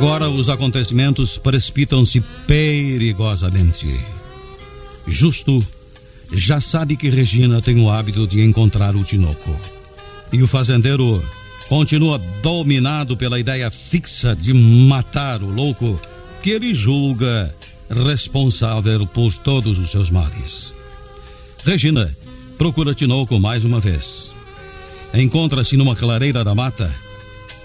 Agora 0.00 0.30
os 0.30 0.48
acontecimentos 0.48 1.36
precipitam-se 1.36 2.22
perigosamente. 2.46 4.00
Justo 5.06 5.62
já 6.32 6.58
sabe 6.58 6.96
que 6.96 7.10
Regina 7.10 7.60
tem 7.60 7.78
o 7.78 7.90
hábito 7.90 8.26
de 8.26 8.40
encontrar 8.40 8.96
o 8.96 9.04
Tinoco. 9.04 9.54
E 10.32 10.42
o 10.42 10.48
fazendeiro 10.48 11.22
continua 11.68 12.16
dominado 12.42 13.14
pela 13.14 13.38
ideia 13.38 13.70
fixa 13.70 14.34
de 14.34 14.54
matar 14.54 15.42
o 15.42 15.52
louco 15.52 16.00
que 16.42 16.48
ele 16.48 16.72
julga 16.72 17.54
responsável 17.90 19.06
por 19.06 19.34
todos 19.34 19.78
os 19.78 19.90
seus 19.90 20.10
males. 20.10 20.74
Regina 21.62 22.10
procura 22.56 22.94
Tinoco 22.94 23.38
mais 23.38 23.66
uma 23.66 23.80
vez. 23.80 24.32
Encontra-se 25.12 25.76
numa 25.76 25.94
clareira 25.94 26.42
da 26.42 26.54
mata 26.54 26.90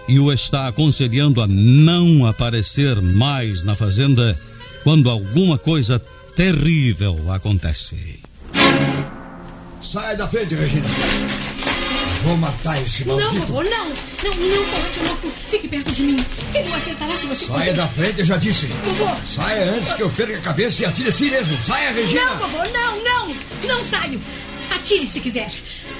e 0.07 0.19
o 0.19 0.31
está 0.31 0.67
aconselhando 0.67 1.41
a 1.41 1.47
não 1.47 2.25
aparecer 2.25 3.01
mais 3.01 3.63
na 3.63 3.73
fazenda 3.75 4.37
quando 4.83 5.09
alguma 5.09 5.57
coisa 5.57 5.99
terrível 6.35 7.31
acontece. 7.31 8.19
Saia 9.83 10.15
da 10.17 10.27
frente, 10.27 10.55
Regina. 10.55 10.87
Vou 12.23 12.37
matar 12.37 12.81
esse 12.81 13.05
Não, 13.05 13.19
maldito. 13.19 13.45
vovô, 13.45 13.63
não. 13.63 13.85
Não, 13.85 13.93
não, 14.33 14.65
Correte 14.65 14.99
louco. 15.05 15.31
Fique 15.49 15.67
perto 15.67 15.91
de 15.91 16.03
mim. 16.03 16.25
Ele 16.55 16.67
não 16.69 16.75
acertará 16.75 17.15
se 17.15 17.27
você... 17.27 17.45
Saia 17.45 17.73
da 17.73 17.87
frente, 17.87 18.19
eu 18.19 18.25
já 18.25 18.37
disse. 18.37 18.65
Vovô. 18.83 19.07
Saia 19.27 19.71
antes 19.71 19.93
que 19.93 20.01
eu 20.01 20.09
perca 20.09 20.37
a 20.37 20.41
cabeça 20.41 20.81
e 20.81 20.85
atire 20.87 21.09
assim 21.09 21.29
mesmo. 21.29 21.61
Saia, 21.61 21.91
Regina. 21.91 22.25
Não, 22.25 22.37
vovô, 22.37 22.63
não, 22.73 23.03
não. 23.03 23.35
Não 23.67 23.83
saio. 23.83 24.19
Atire 24.73 25.05
se 25.05 25.19
quiser. 25.19 25.51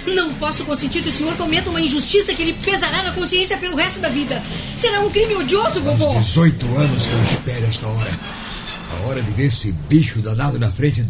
Não 0.08 0.34
posso 0.36 0.66
consentir 0.66 1.02
que 1.02 1.10
o 1.10 1.12
senhor 1.12 1.36
cometa 1.36 1.70
uma 1.70 1.82
injustiça 1.82 2.34
que 2.34 2.44
lhe 2.44 2.54
pesará 2.54 3.04
na 3.04 3.12
consciência 3.12 3.58
pelo 3.58 3.76
resto 3.76 4.00
da 4.00 4.10
vida. 4.10 4.42
Será 4.78 5.00
um 5.02 5.10
crime 5.10 5.36
odioso, 5.36 5.82
vovô. 5.82 6.14
18 6.20 6.66
anos 6.76 7.06
que 7.08 7.14
eu 7.14 7.24
espero 7.24 7.66
esta 7.66 7.88
hora. 7.88 8.20
A 8.92 9.08
hora 9.08 9.22
de 9.22 9.34
ver 9.34 9.48
esse 9.48 9.72
bicho 9.72 10.20
danado 10.20 10.60
na 10.60 10.72
frente 10.72 11.06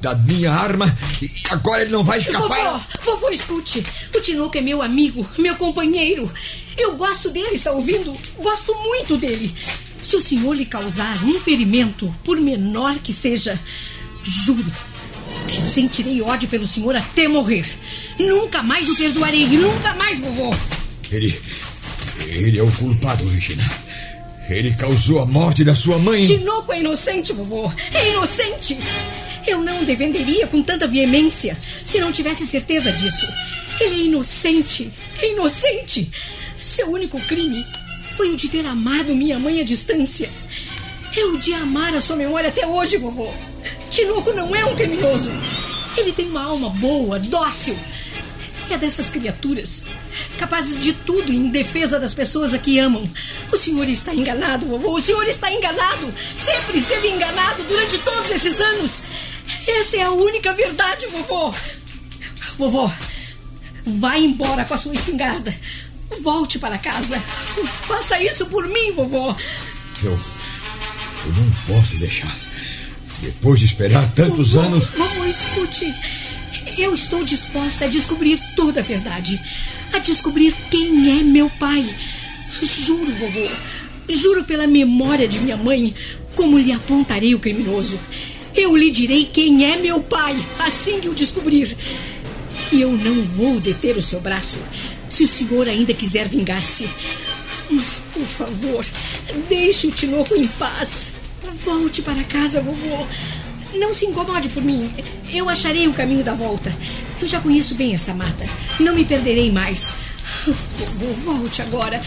da 0.00 0.14
minha 0.14 0.52
arma 0.52 0.94
e 1.22 1.30
agora 1.48 1.80
ele 1.80 1.90
não 1.90 2.04
vai 2.04 2.18
escapar. 2.18 2.86
Vovô, 3.02 3.16
vovô, 3.16 3.30
escute. 3.30 3.82
O 4.14 4.20
Tinoco 4.20 4.58
é 4.58 4.60
meu 4.60 4.82
amigo, 4.82 5.26
meu 5.38 5.56
companheiro. 5.56 6.30
Eu 6.76 6.94
gosto 6.96 7.30
dele, 7.30 7.54
está 7.54 7.72
ouvindo? 7.72 8.14
Gosto 8.38 8.74
muito 8.74 9.16
dele. 9.16 9.54
Se 10.02 10.16
o 10.16 10.20
senhor 10.20 10.54
lhe 10.54 10.66
causar 10.66 11.24
um 11.24 11.40
ferimento, 11.40 12.14
por 12.22 12.38
menor 12.38 12.98
que 12.98 13.12
seja, 13.12 13.58
juro 14.22 14.70
sentirei 15.60 16.20
ódio 16.22 16.48
pelo 16.48 16.66
senhor 16.66 16.96
até 16.96 17.28
morrer. 17.28 17.66
Nunca 18.18 18.62
mais 18.62 18.88
o 18.88 18.96
perdoarei, 18.96 19.46
nunca 19.46 19.94
mais, 19.94 20.18
vovô. 20.18 20.54
Ele. 21.10 21.38
Ele 22.26 22.58
é 22.58 22.62
o 22.62 22.70
culpado, 22.72 23.28
Regina. 23.28 23.64
Ele 24.48 24.74
causou 24.74 25.20
a 25.20 25.26
morte 25.26 25.64
da 25.64 25.74
sua 25.74 25.98
mãe. 25.98 26.26
Tinoco 26.26 26.72
é 26.72 26.80
inocente, 26.80 27.32
vovô. 27.32 27.72
É 27.92 28.10
inocente. 28.10 28.78
Eu 29.46 29.60
não 29.62 29.82
o 29.82 29.84
defenderia 29.84 30.46
com 30.46 30.62
tanta 30.62 30.86
veemência 30.86 31.56
se 31.84 31.98
não 31.98 32.12
tivesse 32.12 32.46
certeza 32.46 32.92
disso. 32.92 33.26
Ele 33.80 33.94
é 33.94 34.04
inocente. 34.04 34.90
É 35.20 35.32
inocente. 35.32 36.10
Seu 36.58 36.90
único 36.90 37.18
crime 37.20 37.64
foi 38.16 38.30
o 38.30 38.36
de 38.36 38.48
ter 38.48 38.64
amado 38.66 39.14
minha 39.14 39.38
mãe 39.38 39.60
à 39.60 39.64
distância. 39.64 40.30
É 41.16 41.24
o 41.26 41.38
de 41.38 41.52
amar 41.54 41.94
a 41.94 42.00
sua 42.00 42.16
memória 42.16 42.48
até 42.48 42.66
hoje, 42.66 42.96
vovô. 42.96 43.32
Tinoco 43.94 44.32
não 44.32 44.56
é 44.56 44.64
um 44.64 44.74
criminoso. 44.74 45.30
Ele 45.96 46.10
tem 46.10 46.26
uma 46.26 46.42
alma 46.42 46.68
boa, 46.68 47.16
dócil. 47.20 47.78
É 48.68 48.76
dessas 48.76 49.08
criaturas, 49.08 49.84
capazes 50.36 50.80
de 50.80 50.92
tudo 50.92 51.32
em 51.32 51.48
defesa 51.48 52.00
das 52.00 52.12
pessoas 52.12 52.52
a 52.52 52.58
que 52.58 52.76
amam. 52.76 53.08
O 53.52 53.56
senhor 53.56 53.88
está 53.88 54.12
enganado, 54.12 54.66
vovô. 54.66 54.96
O 54.96 55.00
senhor 55.00 55.24
está 55.28 55.52
enganado. 55.52 56.12
Sempre 56.34 56.78
esteve 56.78 57.06
enganado 57.06 57.62
durante 57.62 57.98
todos 57.98 58.30
esses 58.30 58.60
anos. 58.60 59.02
Essa 59.64 59.98
é 59.98 60.02
a 60.02 60.10
única 60.10 60.52
verdade, 60.54 61.06
vovô. 61.06 61.54
Vovô, 62.58 62.90
vá 63.86 64.18
embora 64.18 64.64
com 64.64 64.74
a 64.74 64.78
sua 64.78 64.94
espingarda. 64.94 65.54
Volte 66.20 66.58
para 66.58 66.78
casa. 66.78 67.20
Faça 67.86 68.20
isso 68.20 68.46
por 68.46 68.66
mim, 68.66 68.90
vovô. 68.90 69.36
Eu. 70.02 70.20
Eu 71.26 71.32
não 71.32 71.52
posso 71.68 71.96
deixar. 71.98 72.53
Depois 73.24 73.58
de 73.58 73.64
esperar 73.64 74.06
tantos 74.14 74.54
anos. 74.54 74.88
Vovô, 74.88 75.24
escute. 75.24 75.94
Eu 76.76 76.92
estou 76.92 77.24
disposta 77.24 77.86
a 77.86 77.88
descobrir 77.88 78.38
toda 78.54 78.80
a 78.80 78.82
verdade. 78.82 79.40
A 79.94 79.98
descobrir 79.98 80.54
quem 80.70 81.18
é 81.18 81.22
meu 81.22 81.48
pai. 81.48 81.82
Juro, 82.62 83.10
vovô. 83.14 83.48
Juro 84.10 84.44
pela 84.44 84.66
memória 84.66 85.26
de 85.26 85.38
minha 85.40 85.56
mãe, 85.56 85.94
como 86.34 86.58
lhe 86.58 86.70
apontarei 86.70 87.34
o 87.34 87.38
criminoso. 87.38 87.98
Eu 88.54 88.76
lhe 88.76 88.90
direi 88.90 89.24
quem 89.24 89.64
é 89.72 89.78
meu 89.78 90.00
pai, 90.00 90.36
assim 90.58 91.00
que 91.00 91.08
o 91.08 91.14
descobrir. 91.14 91.74
E 92.70 92.82
eu 92.82 92.92
não 92.92 93.22
vou 93.22 93.58
deter 93.58 93.96
o 93.96 94.02
seu 94.02 94.20
braço, 94.20 94.58
se 95.08 95.24
o 95.24 95.28
senhor 95.28 95.66
ainda 95.66 95.94
quiser 95.94 96.28
vingar-se. 96.28 96.90
Mas, 97.70 98.02
por 98.12 98.26
favor, 98.26 98.84
deixe 99.48 99.86
o 99.86 99.90
Tinoco 99.90 100.34
em 100.34 100.46
paz. 100.46 101.23
Volte 101.52 102.02
para 102.02 102.24
casa, 102.24 102.60
vovô. 102.60 103.06
Não 103.74 103.92
se 103.92 104.06
incomode 104.06 104.48
por 104.48 104.62
mim. 104.62 104.92
Eu 105.32 105.48
acharei 105.48 105.88
o 105.88 105.94
caminho 105.94 106.22
da 106.22 106.34
volta. 106.34 106.74
Eu 107.20 107.26
já 107.26 107.40
conheço 107.40 107.74
bem 107.74 107.94
essa 107.94 108.14
mata. 108.14 108.44
Não 108.80 108.94
me 108.94 109.04
perderei 109.04 109.50
mais. 109.50 109.92
Vovô, 110.46 111.34
volte 111.38 111.62
agora. 111.62 112.00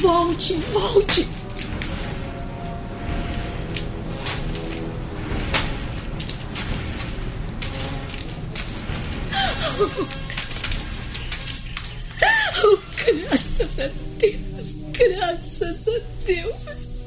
Volte, 0.00 0.54
volte. 0.72 1.28
Oh, 12.62 12.78
graças 13.06 13.78
a 13.80 13.88
Deus, 14.18 14.76
graças 14.92 15.88
a 15.88 16.00
Deus. 16.26 16.99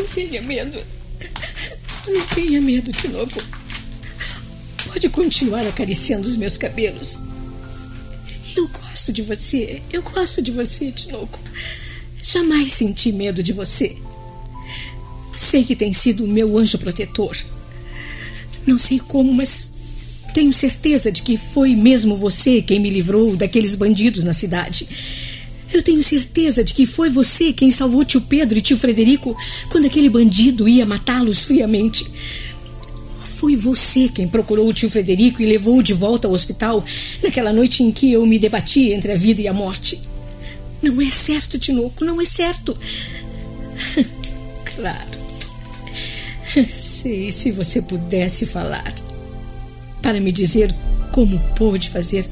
Não 0.00 0.06
tenha 0.06 0.40
medo. 0.40 0.78
Não 2.08 2.26
tenha 2.28 2.58
medo, 2.58 2.90
Tinoco. 2.90 3.38
Pode 4.86 5.10
continuar 5.10 5.66
acariciando 5.66 6.26
os 6.26 6.36
meus 6.36 6.56
cabelos. 6.56 7.20
Eu 8.56 8.66
gosto 8.68 9.12
de 9.12 9.20
você. 9.20 9.82
Eu 9.92 10.00
gosto 10.00 10.40
de 10.40 10.52
você, 10.52 10.90
Tinoco. 10.90 11.38
Jamais 12.22 12.72
senti 12.72 13.12
medo 13.12 13.42
de 13.42 13.52
você. 13.52 13.94
Sei 15.36 15.64
que 15.64 15.76
tem 15.76 15.92
sido 15.92 16.24
o 16.24 16.28
meu 16.28 16.56
anjo 16.56 16.78
protetor. 16.78 17.36
Não 18.66 18.78
sei 18.78 19.00
como, 19.00 19.34
mas 19.34 19.70
tenho 20.32 20.52
certeza 20.54 21.12
de 21.12 21.20
que 21.20 21.36
foi 21.36 21.76
mesmo 21.76 22.16
você 22.16 22.62
quem 22.62 22.80
me 22.80 22.88
livrou 22.88 23.36
daqueles 23.36 23.74
bandidos 23.74 24.24
na 24.24 24.32
cidade. 24.32 24.88
Eu 25.72 25.82
tenho 25.82 26.02
certeza 26.02 26.64
de 26.64 26.74
que 26.74 26.86
foi 26.86 27.08
você 27.08 27.52
quem 27.52 27.70
salvou 27.70 28.04
tio 28.04 28.20
Pedro 28.20 28.58
e 28.58 28.62
tio 28.62 28.76
Frederico 28.76 29.36
quando 29.70 29.86
aquele 29.86 30.08
bandido 30.08 30.68
ia 30.68 30.84
matá-los 30.84 31.44
friamente. 31.44 32.06
Foi 33.36 33.56
você 33.56 34.08
quem 34.08 34.28
procurou 34.28 34.68
o 34.68 34.74
tio 34.74 34.90
Frederico 34.90 35.40
e 35.40 35.46
levou-o 35.46 35.82
de 35.82 35.92
volta 35.92 36.26
ao 36.26 36.34
hospital 36.34 36.84
naquela 37.22 37.52
noite 37.52 37.82
em 37.82 37.92
que 37.92 38.12
eu 38.12 38.26
me 38.26 38.38
debati 38.38 38.92
entre 38.92 39.12
a 39.12 39.16
vida 39.16 39.40
e 39.40 39.48
a 39.48 39.52
morte. 39.52 40.00
Não 40.82 41.00
é 41.00 41.10
certo, 41.10 41.58
Tinoco, 41.58 42.04
não 42.04 42.20
é 42.20 42.24
certo. 42.24 42.76
claro. 44.74 45.20
Sei, 46.68 47.30
se 47.30 47.52
você 47.52 47.80
pudesse 47.80 48.44
falar 48.44 48.92
para 50.02 50.20
me 50.20 50.32
dizer 50.32 50.74
como 51.12 51.38
pôde 51.54 51.88
fazer 51.88 52.28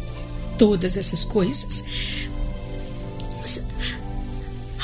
todas 0.58 0.96
essas 0.96 1.25
coisas. 1.25 1.84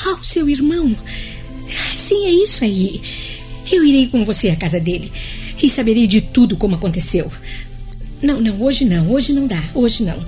Mas, 0.05 0.07
ah, 0.07 0.21
o 0.21 0.25
seu 0.25 0.49
irmão. 0.49 0.95
Sim, 1.97 2.27
é 2.27 2.31
isso 2.31 2.63
aí. 2.63 3.01
Eu 3.73 3.85
irei 3.85 4.07
com 4.09 4.25
você 4.25 4.51
à 4.51 4.57
casa 4.57 4.79
dele 4.79 5.11
e 5.63 5.71
saberei 5.71 6.07
de 6.07 6.21
tudo 6.21 6.57
como 6.57 6.75
aconteceu. 6.75 7.33
Não, 8.23 8.41
não, 8.41 8.61
hoje 8.63 8.85
não, 8.85 9.11
hoje 9.11 9.33
não 9.33 9.47
dá, 9.47 9.63
hoje 9.75 10.03
não. 10.03 10.25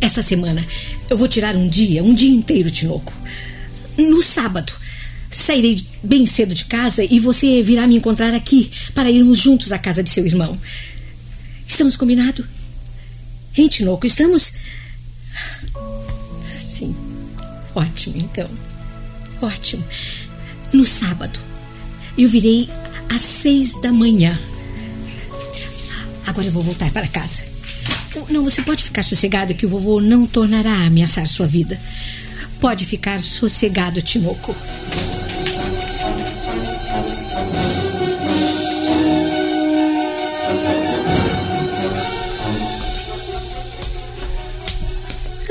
Esta 0.00 0.22
semana 0.22 0.64
eu 1.08 1.16
vou 1.16 1.28
tirar 1.28 1.54
um 1.54 1.68
dia, 1.68 2.02
um 2.02 2.14
dia 2.14 2.30
inteiro, 2.30 2.70
Tinoco. 2.70 3.12
No 3.96 4.22
sábado, 4.22 4.72
sairei 5.30 5.84
bem 6.02 6.26
cedo 6.26 6.54
de 6.54 6.64
casa 6.64 7.04
e 7.04 7.20
você 7.20 7.62
virá 7.62 7.86
me 7.86 7.96
encontrar 7.96 8.34
aqui 8.34 8.70
para 8.94 9.10
irmos 9.10 9.38
juntos 9.38 9.70
à 9.70 9.78
casa 9.78 10.02
de 10.02 10.10
seu 10.10 10.26
irmão. 10.26 10.58
Estamos 11.66 11.96
combinados? 11.96 12.44
Hein, 13.56 13.68
Tinoco, 13.68 14.06
estamos? 14.06 14.54
Sim. 16.58 16.96
Ótimo, 17.74 18.16
então. 18.16 18.69
Ótimo. 19.40 19.84
No 20.72 20.86
sábado, 20.86 21.40
eu 22.16 22.28
virei 22.28 22.68
às 23.08 23.22
seis 23.22 23.80
da 23.80 23.92
manhã. 23.92 24.38
Agora 26.26 26.46
eu 26.46 26.52
vou 26.52 26.62
voltar 26.62 26.90
para 26.90 27.08
casa. 27.08 27.44
Não, 28.28 28.44
você 28.44 28.62
pode 28.62 28.82
ficar 28.82 29.02
sossegado 29.02 29.54
que 29.54 29.66
o 29.66 29.68
vovô 29.68 30.00
não 30.00 30.26
tornará 30.26 30.72
a 30.72 30.86
ameaçar 30.86 31.26
sua 31.26 31.46
vida. 31.46 31.80
Pode 32.60 32.84
ficar 32.84 33.20
sossegado, 33.20 34.02
Tinoco. 34.02 34.54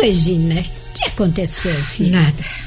Regina, 0.01 0.55
o 0.55 0.93
que 0.93 1.05
aconteceu, 1.05 1.75
filha? 1.85 2.21
Nada. 2.21 2.58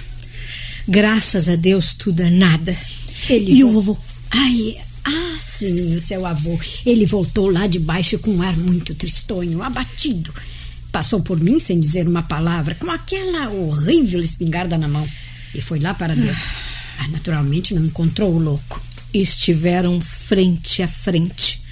Graças 0.93 1.49
a 1.49 1.57
Deus, 1.57 1.95
tudo 1.95 2.21
é 2.23 2.29
nada. 2.29 2.77
Ele 3.31 3.51
e 3.53 3.65
o 3.65 3.69
vo- 3.71 3.81
vovô? 3.81 3.99
Ai, 4.31 4.77
ah, 5.07 5.39
sim, 5.41 5.95
o 5.97 5.99
seu 6.01 6.27
avô. 6.27 6.59
Ele 6.85 7.07
voltou 7.07 7.51
lá 7.51 7.67
de 7.67 7.79
baixo 7.79 8.19
com 8.19 8.31
um 8.31 8.43
ar 8.43 8.55
muito 8.55 8.95
tristonho, 8.95 9.63
abatido. 9.63 10.31
Passou 10.93 11.23
por 11.23 11.41
mim 11.41 11.59
sem 11.59 11.81
dizer 11.81 12.07
uma 12.07 12.23
palavra, 12.23 12.75
com 12.75 12.91
aquela 12.91 13.49
horrível 13.49 14.21
espingarda 14.21 14.77
na 14.77 14.87
mão. 14.87 15.09
E 15.55 15.63
foi 15.63 15.79
lá 15.79 15.95
para 15.95 16.15
dentro. 16.15 16.47
Ah, 16.99 17.09
naturalmente 17.09 17.73
não 17.73 17.87
encontrou 17.87 18.31
o 18.35 18.39
louco. 18.39 18.83
Estiveram 19.15 19.99
frente 19.99 20.83
a 20.83 20.89
frente. 20.89 21.63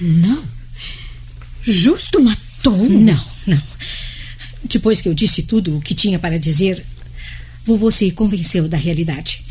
Não. 0.00 0.42
Justo 1.62 2.20
matou? 2.20 2.76
Não, 2.88 3.24
não. 3.46 3.62
Depois 4.64 5.00
que 5.00 5.08
eu 5.08 5.14
disse 5.14 5.44
tudo 5.44 5.76
o 5.76 5.80
que 5.80 5.94
tinha 5.94 6.18
para 6.18 6.36
dizer, 6.36 6.84
vovô 7.64 7.90
se 7.90 8.10
convenceu 8.10 8.68
da 8.68 8.76
realidade. 8.76 9.44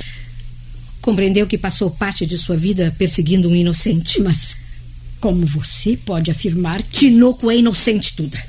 Compreendeu 1.01 1.47
que 1.47 1.57
passou 1.57 1.89
parte 1.91 2.25
de 2.25 2.37
sua 2.37 2.57
vida 2.57 2.93
perseguindo 2.97 3.49
um 3.49 3.55
inocente. 3.55 4.21
Mas 4.21 4.57
como 5.19 5.45
você 5.45 5.97
pode 5.97 6.31
afirmar. 6.31 6.81
Tinoco 6.81 7.51
é 7.51 7.57
inocente, 7.57 8.15
Tuda. 8.15 8.41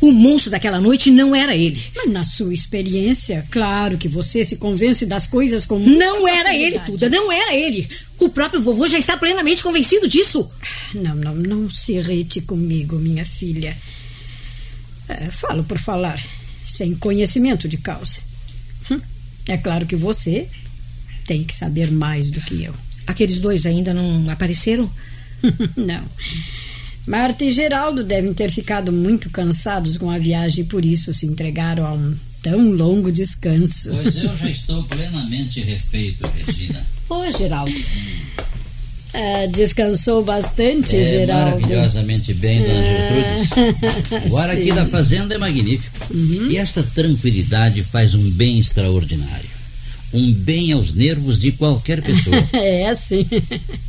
O 0.00 0.12
monstro 0.12 0.50
daquela 0.50 0.80
noite 0.80 1.10
não 1.10 1.34
era 1.34 1.56
ele. 1.56 1.82
Mas 1.96 2.10
na 2.10 2.24
sua 2.24 2.52
experiência, 2.52 3.46
claro 3.50 3.96
que 3.96 4.08
você 4.08 4.44
se 4.44 4.56
convence 4.56 5.06
das 5.06 5.26
coisas 5.26 5.64
com. 5.64 5.78
Não 5.78 6.20
muita 6.20 6.36
era 6.36 6.54
ele, 6.54 6.78
facilidade. 6.78 6.92
Tuda, 6.92 7.08
não 7.08 7.32
era 7.32 7.54
ele. 7.54 7.88
O 8.18 8.28
próprio 8.28 8.60
vovô 8.60 8.86
já 8.86 8.98
está 8.98 9.16
plenamente 9.16 9.62
convencido 9.62 10.06
disso. 10.06 10.50
Não, 10.94 11.14
não, 11.14 11.34
não 11.34 11.70
se 11.70 11.94
irrite 11.94 12.40
comigo, 12.42 12.96
minha 12.96 13.24
filha. 13.24 13.76
É, 15.08 15.30
falo 15.30 15.64
por 15.64 15.78
falar, 15.78 16.22
sem 16.66 16.94
conhecimento 16.94 17.66
de 17.66 17.78
causa. 17.78 18.27
Hum, 18.90 19.00
É 19.46 19.56
claro 19.56 19.86
que 19.86 19.96
você 19.96 20.48
tem 21.26 21.44
que 21.44 21.54
saber 21.54 21.90
mais 21.90 22.30
do 22.30 22.40
que 22.40 22.62
eu. 22.64 22.74
Aqueles 23.06 23.40
dois 23.40 23.64
ainda 23.66 23.92
não 23.94 24.28
apareceram? 24.30 24.90
não. 25.76 26.02
Marta 27.06 27.44
e 27.44 27.50
Geraldo 27.50 28.04
devem 28.04 28.34
ter 28.34 28.50
ficado 28.50 28.92
muito 28.92 29.30
cansados 29.30 29.96
com 29.96 30.10
a 30.10 30.18
viagem 30.18 30.64
e 30.64 30.68
por 30.68 30.84
isso 30.84 31.14
se 31.14 31.26
entregaram 31.26 31.86
a 31.86 31.92
um 31.94 32.14
tão 32.42 32.70
longo 32.72 33.10
descanso. 33.10 33.90
Pois 33.90 34.16
eu 34.16 34.36
já 34.36 34.50
estou 34.50 34.82
plenamente 34.84 35.60
refeito, 35.60 36.26
Regina. 36.46 36.86
Ô, 37.08 37.30
Geraldo. 37.30 37.72
Ah, 39.14 39.46
descansou 39.46 40.22
bastante, 40.22 40.94
É 40.96 41.02
Geraldo. 41.04 41.60
maravilhosamente 41.60 42.34
bem, 42.34 42.60
dona 42.60 42.84
Gertrudes. 42.84 44.28
O 44.30 44.36
ar 44.36 44.50
aqui 44.50 44.70
da 44.72 44.86
fazenda 44.86 45.34
é 45.34 45.38
magnífico. 45.38 45.96
E 46.50 46.56
esta 46.56 46.82
tranquilidade 46.82 47.82
faz 47.82 48.14
um 48.14 48.30
bem 48.30 48.58
extraordinário. 48.58 49.48
Um 50.12 50.32
bem 50.32 50.72
aos 50.72 50.94
nervos 50.94 51.38
de 51.38 51.52
qualquer 51.52 52.02
pessoa. 52.02 52.36
É, 52.54 52.94
sim. 52.94 53.26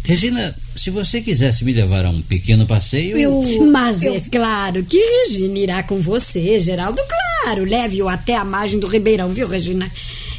Regina, 0.04 0.54
se 0.76 0.90
você 0.90 1.22
quisesse 1.22 1.64
me 1.64 1.72
levar 1.74 2.06
a 2.06 2.10
um 2.10 2.22
pequeno 2.22 2.66
passeio. 2.66 3.18
Eu. 3.18 3.42
Mas 3.72 4.04
eu- 4.04 4.16
é 4.16 4.20
claro 4.22 4.84
que 4.84 4.98
Regina 4.98 5.60
irá 5.60 5.84
com 5.84 6.00
você, 6.02 6.60
Geraldo. 6.60 7.00
Claro, 7.44 7.64
leve-o 7.66 8.08
até 8.10 8.36
a 8.36 8.44
margem 8.46 8.80
do 8.80 8.88
Ribeirão, 8.88 9.30
viu, 9.34 9.48
Regina? 9.48 9.90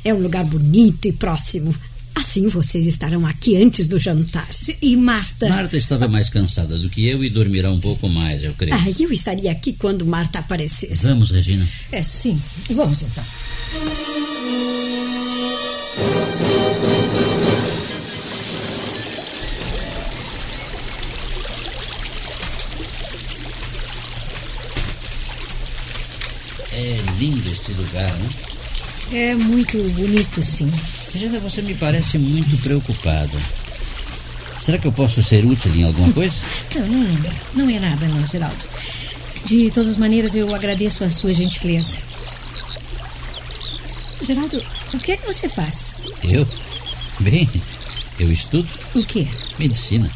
É 0.05 0.13
um 0.13 0.19
lugar 0.21 0.45
bonito 0.45 1.07
e 1.09 1.13
próximo. 1.13 1.75
Assim 2.21 2.49
vocês 2.49 2.87
estarão 2.87 3.25
aqui 3.25 3.57
antes 3.57 3.87
do 3.87 3.99
jantar. 3.99 4.47
E 4.83 4.95
Marta? 4.95 5.49
Marta 5.49 5.79
estava 5.79 6.07
mais 6.07 6.29
cansada 6.29 6.79
do 6.79 6.91
que 6.91 7.09
eu 7.09 7.25
e 7.25 7.31
dormirá 7.31 7.73
um 7.73 7.81
pouco 7.81 8.11
mais, 8.11 8.45
eu 8.45 8.53
creio. 8.53 8.75
Ah, 8.75 8.85
eu 9.01 9.11
estaria 9.11 9.51
aqui 9.51 9.73
quando 9.73 10.05
Marta 10.05 10.39
aparecer. 10.39 10.95
Vamos, 10.97 11.31
Regina. 11.31 11.67
É, 11.91 12.03
sim. 12.03 12.39
Vamos 12.73 13.01
então. 13.01 13.25
É 26.71 26.97
lindo 27.19 27.51
esse 27.51 27.73
lugar, 27.73 28.13
né? 28.13 28.29
É 29.11 29.35
muito 29.35 29.79
bonito, 29.95 30.43
sim. 30.43 30.71
Regina, 31.13 31.41
você 31.41 31.61
me 31.63 31.75
parece 31.75 32.19
muito 32.19 32.57
preocupada. 32.59 33.37
Será 34.65 34.79
que 34.79 34.87
eu 34.87 34.93
posso 34.93 35.23
ser 35.23 35.45
útil 35.45 35.73
em 35.75 35.83
alguma 35.85 36.13
coisa? 36.13 36.35
Não, 36.77 36.87
não, 36.87 37.31
não 37.55 37.71
é 37.71 37.81
nada, 37.81 38.07
não, 38.07 38.25
Geraldo. 38.27 38.65
De 39.47 39.71
todas 39.71 39.91
as 39.93 39.97
maneiras, 39.97 40.35
eu 40.35 40.55
agradeço 40.55 41.03
a 41.03 41.11
sua 41.11 41.33
gentileza. 41.33 41.99
Geraldo, 44.23 44.63
o 44.93 44.99
que 44.99 45.13
é 45.13 45.17
que 45.17 45.27
você 45.27 45.49
faz? 45.49 45.95
Eu? 46.23 46.47
Bem, 47.21 47.49
eu 48.19 48.31
estudo 48.31 48.69
O 48.95 49.03
quê? 49.05 49.27
medicina. 49.59 50.11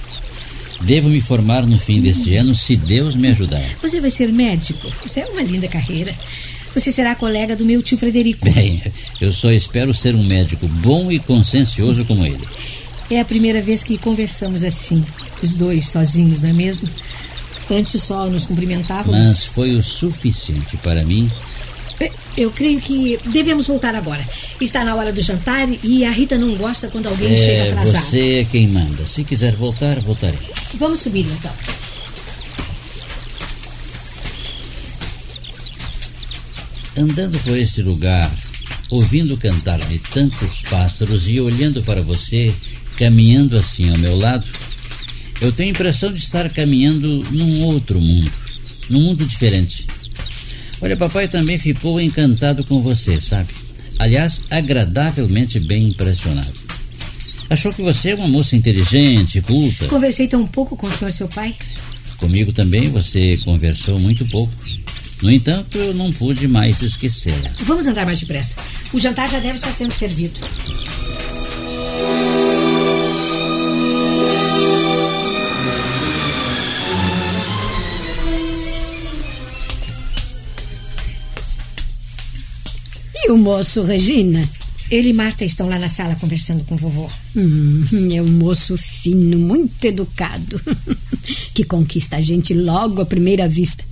Devo 0.83 1.09
me 1.09 1.21
formar 1.21 1.67
no 1.67 1.79
fim 1.79 2.01
deste 2.03 2.37
ano, 2.37 2.55
se 2.55 2.77
Deus 2.77 3.17
me 3.17 3.29
ajudar. 3.29 3.63
Você 3.81 4.01
vai 4.01 4.11
ser 4.11 4.31
médico. 4.33 4.93
Isso 5.05 5.19
é 5.21 5.27
uma 5.27 5.43
linda 5.43 5.67
carreira. 5.67 6.15
Você 6.75 6.91
será 6.91 7.15
colega 7.15 7.55
do 7.55 7.65
meu 7.65 7.83
tio 7.83 7.97
Frederico. 7.97 8.45
Bem, 8.51 8.83
eu 9.21 9.33
só 9.33 9.51
espero 9.51 9.95
ser 9.95 10.15
um 10.15 10.23
médico 10.25 10.67
bom 10.67 11.11
e 11.11 11.19
consciencioso 11.19 12.05
como 12.05 12.27
ele. 12.27 12.47
É 13.11 13.21
a 13.21 13.25
primeira 13.25 13.63
vez 13.63 13.83
que 13.83 13.97
conversamos 13.99 14.65
assim, 14.65 15.05
os 15.43 15.55
dois 15.55 15.89
sozinhos, 15.89 16.43
não 16.43 16.51
é 16.51 16.53
mesmo? 16.53 16.89
Antes 17.71 18.03
só 18.03 18.27
nos 18.27 18.45
cumprimentávamos. 18.45 19.19
Mas 19.19 19.45
foi 19.45 19.75
o 19.75 19.83
suficiente 19.83 20.77
para 20.79 21.05
mim. 21.05 21.31
Eh, 22.01 22.11
Eu 22.37 22.51
creio 22.51 22.81
que 22.81 23.19
devemos 23.27 23.69
voltar 23.69 23.95
agora. 23.95 24.27
Está 24.61 24.85
na 24.85 24.95
hora 24.97 25.13
do 25.13 25.23
jantar 25.23 25.69
e 25.83 26.05
a 26.05 26.11
Rita 26.11 26.37
não 26.37 26.57
gosta 26.57 26.89
quando 26.89 27.07
alguém 27.07 27.37
chega 27.37 27.53
É, 27.53 27.71
atrasado. 27.71 28.05
você 28.05 28.41
é 28.41 28.45
quem 28.45 28.67
manda. 28.67 29.07
Se 29.07 29.23
quiser 29.23 29.55
voltar, 29.55 30.01
voltarei. 30.01 30.39
Vamos 30.75 31.01
subir 31.01 31.25
então. 31.27 31.53
Andando 36.97 37.39
por 37.41 37.57
este 37.59 37.83
lugar, 37.83 38.31
ouvindo 38.89 39.37
cantar 39.37 39.81
de 39.81 39.99
tantos 39.99 40.63
pássaros 40.63 41.29
e 41.29 41.41
olhando 41.41 41.83
para 41.83 42.03
você, 42.03 42.55
caminhando 42.97 43.57
assim 43.57 43.91
ao 43.91 43.99
meu 43.99 44.17
lado, 44.17 44.47
eu 45.41 45.51
tenho 45.51 45.71
a 45.71 45.73
impressão 45.73 46.13
de 46.13 46.19
estar 46.19 46.49
caminhando 46.51 47.23
num 47.33 47.63
outro 47.65 48.01
mundo, 48.01 48.31
num 48.89 49.01
mundo 49.01 49.27
diferente. 49.27 49.87
Olha, 50.81 50.97
papai 50.97 51.27
também 51.27 51.59
ficou 51.59 52.01
encantado 52.01 52.65
com 52.65 52.81
você, 52.81 53.21
sabe? 53.21 53.49
Aliás, 53.99 54.43
agradavelmente 54.51 55.59
bem 55.59 55.89
impressionado. 55.89 56.53
Achou 57.51 57.73
que 57.73 57.83
você 57.83 58.11
é 58.11 58.15
uma 58.15 58.29
moça 58.29 58.55
inteligente, 58.55 59.41
culta. 59.41 59.87
Conversei 59.87 60.29
tão 60.29 60.47
pouco 60.47 60.77
com 60.77 60.87
o 60.87 60.91
senhor, 60.93 61.11
seu 61.11 61.29
pai. 61.29 61.55
Comigo 62.17 62.53
também 62.53 62.89
você 62.89 63.39
conversou 63.45 63.99
muito 63.99 64.25
pouco. 64.29 64.53
No 65.23 65.31
entanto, 65.31 65.79
eu 65.79 65.95
não 65.95 66.13
pude 66.13 66.47
mais 66.47 66.83
esquecê-la. 66.83 67.51
Vamos 67.61 67.87
andar 67.87 68.05
mais 68.05 68.21
depressa. 68.21 68.61
O 68.93 69.01
jantar 69.01 69.29
já 69.29 69.39
deve 69.39 69.55
estar 69.55 69.73
sendo 69.73 69.95
servido. 69.95 70.39
E 83.15 83.31
o 83.31 83.39
moço, 83.39 83.83
Regina? 83.83 84.47
Ele 84.91 85.09
e 85.09 85.13
Marta 85.15 85.47
estão 85.47 85.67
lá 85.67 85.79
na 85.79 85.89
sala 85.89 86.15
conversando 86.17 86.63
com 86.65 86.75
o 86.75 86.79
vovô. 86.79 87.11
Hum, 87.35 87.83
é 88.13 88.21
um 88.21 88.29
moço 88.29 88.77
fino, 88.77 89.39
muito 89.39 89.83
educado. 89.87 90.61
que 91.55 91.65
conquista 91.65 92.17
a 92.17 92.21
gente 92.21 92.53
logo 92.53 93.01
à 93.01 93.07
primeira 93.07 93.49
vista. 93.49 93.83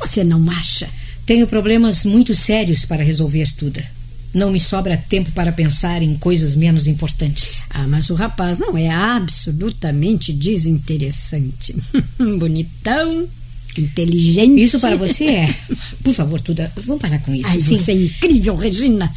Você 0.00 0.24
não 0.24 0.50
acha? 0.50 0.88
Tenho 1.26 1.46
problemas 1.46 2.04
muito 2.04 2.34
sérios 2.34 2.84
para 2.84 3.04
resolver, 3.04 3.52
Tuda. 3.56 3.84
Não 4.32 4.50
me 4.50 4.60
sobra 4.60 4.96
tempo 4.96 5.30
para 5.32 5.52
pensar 5.52 6.02
em 6.02 6.16
coisas 6.16 6.54
menos 6.54 6.86
importantes. 6.86 7.64
Ah, 7.70 7.86
mas 7.86 8.10
o 8.10 8.14
rapaz 8.14 8.58
não 8.58 8.76
é 8.76 8.88
absolutamente 8.88 10.32
desinteressante. 10.32 11.76
Bonitão, 12.38 13.28
inteligente. 13.76 14.62
Isso 14.62 14.80
para 14.80 14.96
você 14.96 15.26
é. 15.26 15.54
Por 16.02 16.14
favor, 16.14 16.40
Tuda, 16.40 16.72
vamos 16.76 17.02
parar 17.02 17.18
com 17.20 17.34
isso. 17.34 17.48
Ai, 17.48 17.60
Sim. 17.60 17.76
você 17.76 17.92
é 17.92 17.94
incrível, 17.96 18.56
Regina. 18.56 19.12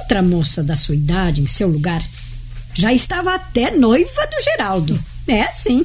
Outra 0.00 0.22
moça 0.22 0.62
da 0.62 0.76
sua 0.76 0.94
idade, 0.94 1.40
em 1.40 1.46
seu 1.46 1.68
lugar, 1.68 2.02
já 2.74 2.92
estava 2.92 3.34
até 3.34 3.76
noiva 3.76 4.26
do 4.26 4.44
Geraldo. 4.44 5.04
É, 5.26 5.50
sim. 5.50 5.84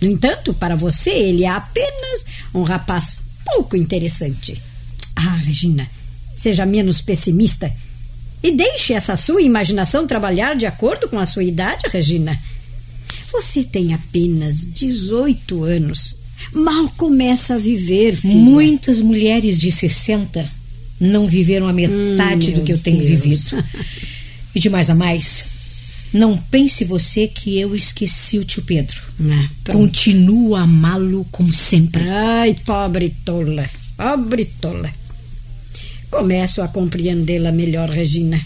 No 0.00 0.08
entanto, 0.08 0.54
para 0.54 0.76
você, 0.76 1.10
ele 1.10 1.44
é 1.44 1.48
apenas 1.48 2.26
um 2.54 2.62
rapaz 2.62 3.22
pouco 3.44 3.76
interessante. 3.76 4.60
Ah, 5.16 5.36
Regina, 5.44 5.88
seja 6.36 6.64
menos 6.64 7.00
pessimista 7.00 7.72
e 8.42 8.52
deixe 8.52 8.92
essa 8.92 9.16
sua 9.16 9.42
imaginação 9.42 10.06
trabalhar 10.06 10.54
de 10.54 10.66
acordo 10.66 11.08
com 11.08 11.18
a 11.18 11.26
sua 11.26 11.42
idade, 11.42 11.88
Regina. 11.90 12.38
Você 13.32 13.64
tem 13.64 13.92
apenas 13.92 14.72
18 14.72 15.64
anos. 15.64 16.16
Mal 16.52 16.88
começa 16.96 17.54
a 17.54 17.58
viver, 17.58 18.14
filha. 18.16 18.34
Muitas 18.34 19.00
mulheres 19.00 19.58
de 19.58 19.72
60 19.72 20.48
não 21.00 21.26
viveram 21.26 21.68
a 21.68 21.72
metade 21.72 22.50
hum, 22.50 22.54
do 22.54 22.62
que 22.62 22.72
eu 22.72 22.78
tenho 22.78 22.98
Deus. 22.98 23.20
vivido. 23.20 23.64
E 24.54 24.60
de 24.60 24.70
mais 24.70 24.88
a 24.88 24.94
mais, 24.94 25.57
não 26.12 26.36
pense 26.36 26.84
você 26.84 27.28
que 27.28 27.58
eu 27.58 27.74
esqueci 27.74 28.38
o 28.38 28.44
tio 28.44 28.62
Pedro. 28.62 29.00
Ah, 29.20 29.72
Continuo 29.72 30.54
a 30.54 30.62
amá-lo 30.62 31.26
como 31.30 31.52
sempre. 31.52 32.08
Ai, 32.08 32.56
pobre 32.64 33.14
tola, 33.24 33.68
pobre 33.96 34.46
tola. 34.46 34.90
Começo 36.10 36.62
a 36.62 36.68
compreendê-la 36.68 37.52
melhor, 37.52 37.90
Regina. 37.90 38.40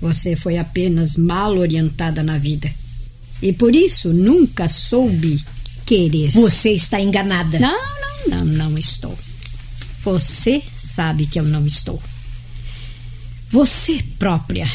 Você 0.00 0.34
foi 0.34 0.58
apenas 0.58 1.16
mal 1.16 1.56
orientada 1.56 2.22
na 2.22 2.36
vida. 2.38 2.72
E 3.40 3.52
por 3.52 3.74
isso 3.74 4.12
nunca 4.12 4.66
soube 4.66 5.40
querer. 5.86 6.30
Você 6.30 6.72
está 6.72 7.00
enganada. 7.00 7.58
Não, 7.60 7.78
não, 8.26 8.38
não, 8.38 8.44
não 8.44 8.78
estou. 8.78 9.16
Você 10.02 10.60
sabe 10.76 11.26
que 11.26 11.38
eu 11.38 11.44
não 11.44 11.64
estou. 11.66 12.02
Você 13.50 14.02
própria, 14.18 14.68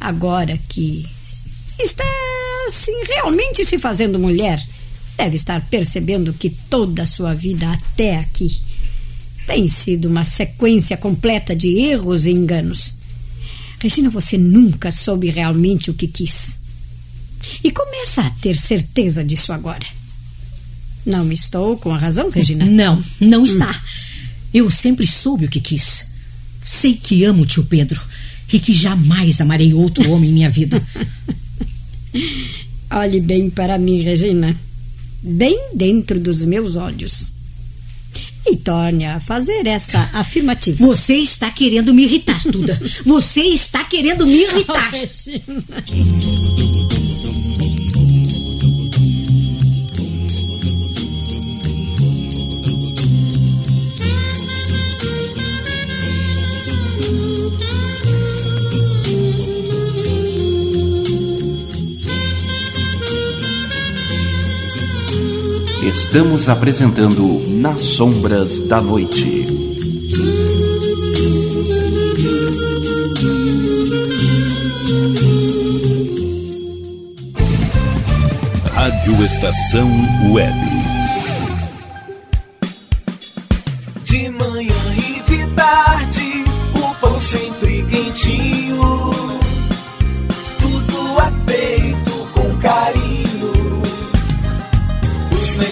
agora 0.00 0.58
que 0.68 1.06
está 1.78 2.04
assim 2.66 2.92
realmente 3.04 3.64
se 3.64 3.78
fazendo 3.78 4.18
mulher, 4.18 4.64
deve 5.16 5.36
estar 5.36 5.60
percebendo 5.68 6.32
que 6.32 6.50
toda 6.50 7.02
a 7.02 7.06
sua 7.06 7.34
vida 7.34 7.70
até 7.70 8.18
aqui 8.18 8.56
tem 9.46 9.68
sido 9.68 10.06
uma 10.06 10.24
sequência 10.24 10.96
completa 10.96 11.54
de 11.54 11.68
erros 11.78 12.26
e 12.26 12.30
enganos. 12.30 12.94
Regina, 13.78 14.08
você 14.08 14.38
nunca 14.38 14.90
soube 14.90 15.28
realmente 15.28 15.90
o 15.90 15.94
que 15.94 16.08
quis. 16.08 16.58
E 17.62 17.70
começa 17.70 18.22
a 18.22 18.30
ter 18.30 18.56
certeza 18.56 19.22
disso 19.22 19.52
agora. 19.52 19.86
Não 21.04 21.30
estou 21.30 21.76
com 21.76 21.92
a 21.92 21.98
razão, 21.98 22.30
Regina? 22.30 22.64
Não, 22.66 23.02
não 23.20 23.44
está. 23.44 23.70
Hum. 23.70 24.24
Eu 24.54 24.70
sempre 24.70 25.06
soube 25.06 25.44
o 25.44 25.50
que 25.50 25.60
quis. 25.60 26.14
Sei 26.64 26.94
que 26.94 27.24
amo 27.24 27.42
o 27.42 27.46
tio 27.46 27.64
Pedro 27.64 28.00
e 28.54 28.60
que 28.60 28.72
jamais 28.72 29.40
amarei 29.40 29.74
outro 29.74 30.08
homem 30.12 30.30
em 30.30 30.32
minha 30.32 30.48
vida. 30.48 30.80
Olhe 32.88 33.20
bem 33.20 33.50
para 33.50 33.76
mim, 33.76 34.00
Regina. 34.00 34.56
Bem 35.20 35.70
dentro 35.74 36.20
dos 36.20 36.44
meus 36.44 36.76
olhos. 36.76 37.32
E 38.46 38.56
torne 38.56 39.06
a 39.06 39.18
fazer 39.18 39.66
essa 39.66 40.08
afirmativa. 40.12 40.86
Você 40.86 41.16
está 41.16 41.50
querendo 41.50 41.92
me 41.92 42.04
irritar, 42.04 42.40
Tuda. 42.44 42.80
Você 43.04 43.40
está 43.40 43.82
querendo 43.82 44.24
me 44.24 44.44
irritar. 44.44 44.90
Oh, 46.96 46.98
Estamos 66.14 66.48
apresentando 66.48 67.42
Nas 67.48 67.80
Sombras 67.80 68.68
da 68.68 68.80
Noite. 68.80 69.42
Rádio 78.72 79.24
Estação 79.24 79.90
Web. 80.32 80.93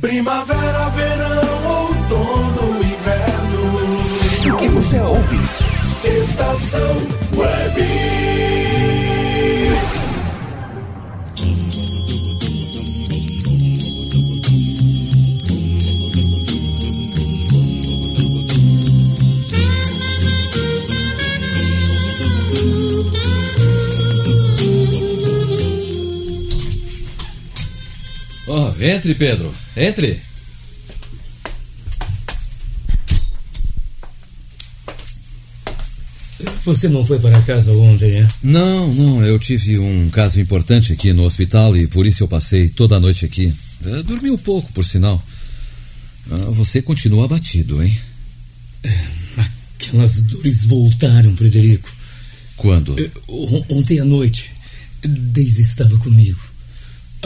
Primavera, 0.00 0.88
verão, 0.90 1.66
outono, 1.66 2.78
inverno. 2.84 4.54
O 4.54 4.58
que 4.58 4.68
você 4.68 5.00
ouve? 5.00 5.36
Estação 6.04 6.96
Web. 7.36 7.86
Oh, 28.48 28.72
entre, 28.80 29.14
Pedro. 29.14 29.65
Entre. 29.76 30.20
Você 36.64 36.88
não 36.88 37.04
foi 37.06 37.18
para 37.18 37.40
casa 37.42 37.72
ontem, 37.72 38.16
é? 38.20 38.28
Não, 38.42 38.92
não. 38.92 39.24
Eu 39.24 39.38
tive 39.38 39.78
um 39.78 40.10
caso 40.10 40.38
importante 40.40 40.92
aqui 40.92 41.12
no 41.12 41.22
hospital 41.24 41.76
e 41.76 41.86
por 41.86 42.04
isso 42.06 42.22
eu 42.24 42.28
passei 42.28 42.68
toda 42.68 42.96
a 42.96 43.00
noite 43.00 43.24
aqui. 43.24 43.52
Eu 43.82 44.02
dormi 44.02 44.30
um 44.30 44.36
pouco, 44.36 44.70
por 44.72 44.84
sinal. 44.84 45.22
Ah, 46.30 46.50
Você 46.50 46.82
continua 46.82 47.24
abatido, 47.24 47.82
hein? 47.82 47.96
Aquelas 49.78 50.16
dores 50.20 50.64
voltaram, 50.66 51.34
Frederico. 51.36 51.88
Quando? 52.56 52.96
On- 53.28 53.64
Ontem 53.70 54.00
à 54.00 54.04
noite, 54.04 54.50
Daisy 55.02 55.62
estava 55.62 55.96
comigo. 55.98 56.38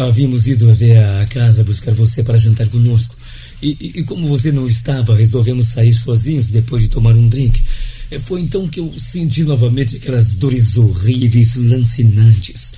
Havíamos 0.09 0.47
ido 0.47 0.71
até 0.71 0.99
a 1.23 1.27
casa 1.27 1.63
buscar 1.65 1.93
você 1.95 2.23
para 2.23 2.39
jantar 2.39 2.69
conosco. 2.69 3.17
E, 3.63 3.77
e- 3.81 4.01
e 4.01 4.05
como 4.05 4.27
você 4.29 4.51
não 4.51 4.67
estava, 4.67 5.15
resolvemos 5.17 5.67
sair 5.67 5.93
sozinhos 5.95 6.49
depois 6.49 6.83
de 6.83 6.89
tomar 6.89 7.15
um 7.17 7.29
drink. 7.29 7.61
Eh, 8.11 8.19
Foi 8.19 8.41
então 8.41 8.67
que 8.67 8.81
eu 8.81 8.93
senti 8.99 9.43
novamente 9.45 9.97
aquelas 9.97 10.33
dores 10.35 10.77
horríveis, 10.77 11.57
lancinantes. 11.57 12.73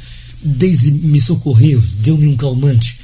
Daisy 0.45 0.91
me 0.91 1.21
socorreu, 1.21 1.81
deu-me 2.01 2.27
um 2.27 2.37
calmante. 2.37 2.99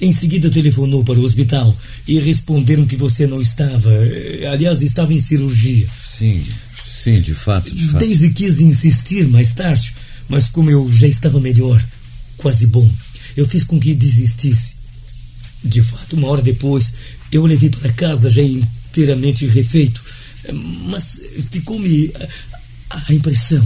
Em 0.00 0.12
seguida 0.12 0.48
telefonou 0.48 1.04
para 1.04 1.18
o 1.18 1.24
hospital 1.24 1.76
e 2.06 2.18
responderam 2.20 2.86
que 2.86 2.96
você 2.96 3.26
não 3.26 3.42
estava. 3.42 3.90
eh, 3.92 4.46
Aliás, 4.50 4.80
estava 4.80 5.12
em 5.12 5.20
cirurgia. 5.20 5.86
Sim, 6.18 6.42
sim, 6.86 7.20
de 7.20 7.34
fato, 7.34 7.70
de 7.70 7.84
fato. 7.88 7.98
Daisy 8.00 8.30
quis 8.30 8.60
insistir 8.60 9.28
mais 9.28 9.52
tarde, 9.52 9.92
mas 10.28 10.48
como 10.48 10.70
eu 10.70 10.90
já 10.90 11.06
estava 11.06 11.38
melhor, 11.40 11.84
quase 12.36 12.66
bom, 12.66 12.88
eu 13.38 13.46
fiz 13.46 13.62
com 13.62 13.78
que 13.78 13.94
desistisse. 13.94 14.74
De 15.62 15.80
fato, 15.80 16.16
uma 16.16 16.26
hora 16.26 16.42
depois, 16.42 16.92
eu 17.30 17.42
o 17.42 17.46
levei 17.46 17.70
para 17.70 17.92
casa 17.92 18.28
já 18.28 18.42
inteiramente 18.42 19.46
refeito, 19.46 20.02
mas 20.86 21.20
ficou-me 21.48 22.12
a, 22.90 23.04
a 23.08 23.14
impressão. 23.14 23.64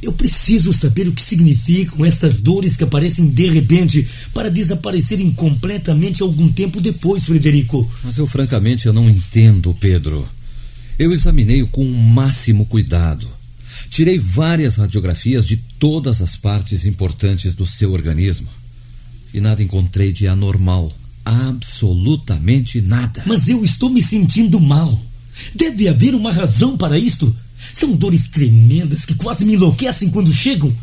Eu 0.00 0.12
preciso 0.14 0.72
saber 0.72 1.06
o 1.06 1.12
que 1.12 1.20
significam 1.20 2.02
estas 2.02 2.40
dores 2.40 2.74
que 2.74 2.82
aparecem 2.82 3.28
de 3.28 3.46
repente 3.46 4.06
para 4.32 4.50
desaparecerem 4.50 5.30
completamente 5.32 6.22
algum 6.22 6.50
tempo 6.50 6.80
depois, 6.80 7.26
Frederico. 7.26 7.88
Mas 8.02 8.16
eu 8.16 8.26
francamente 8.26 8.86
eu 8.86 8.92
não 8.94 9.08
entendo, 9.08 9.76
Pedro. 9.78 10.26
Eu 10.98 11.12
examinei-o 11.12 11.68
com 11.68 11.84
o 11.84 11.94
máximo 11.94 12.64
cuidado. 12.64 13.28
Tirei 13.90 14.18
várias 14.18 14.76
radiografias 14.76 15.46
de 15.46 15.58
todas 15.78 16.22
as 16.22 16.36
partes 16.36 16.86
importantes 16.86 17.54
do 17.54 17.66
seu 17.66 17.92
organismo. 17.92 18.48
E 19.32 19.40
nada 19.40 19.62
encontrei 19.62 20.12
de 20.12 20.26
anormal. 20.26 20.92
Absolutamente 21.24 22.80
nada. 22.80 23.22
Mas 23.26 23.48
eu 23.48 23.64
estou 23.64 23.88
me 23.88 24.02
sentindo 24.02 24.60
mal. 24.60 25.00
Deve 25.54 25.88
haver 25.88 26.14
uma 26.14 26.32
razão 26.32 26.76
para 26.76 26.98
isto. 26.98 27.34
São 27.72 27.92
dores 27.92 28.28
tremendas 28.28 29.04
que 29.04 29.14
quase 29.14 29.44
me 29.44 29.54
enlouquecem 29.54 30.10
quando 30.10 30.32
chegam. 30.32 30.74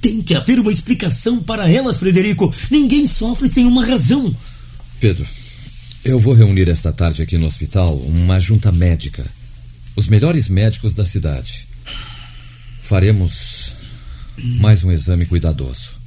Tem 0.00 0.22
que 0.22 0.34
haver 0.34 0.58
uma 0.58 0.70
explicação 0.70 1.42
para 1.42 1.70
elas, 1.70 1.98
Frederico. 1.98 2.52
Ninguém 2.70 3.06
sofre 3.06 3.48
sem 3.48 3.66
uma 3.66 3.84
razão. 3.84 4.34
Pedro, 4.98 5.26
eu 6.04 6.18
vou 6.18 6.34
reunir 6.34 6.68
esta 6.68 6.92
tarde 6.92 7.22
aqui 7.22 7.36
no 7.38 7.46
hospital 7.46 7.96
uma 7.98 8.40
junta 8.40 8.72
médica. 8.72 9.24
Os 9.94 10.08
melhores 10.08 10.48
médicos 10.48 10.94
da 10.94 11.04
cidade. 11.04 11.66
Faremos 12.82 13.74
mais 14.36 14.82
um 14.82 14.90
exame 14.90 15.26
cuidadoso. 15.26 16.01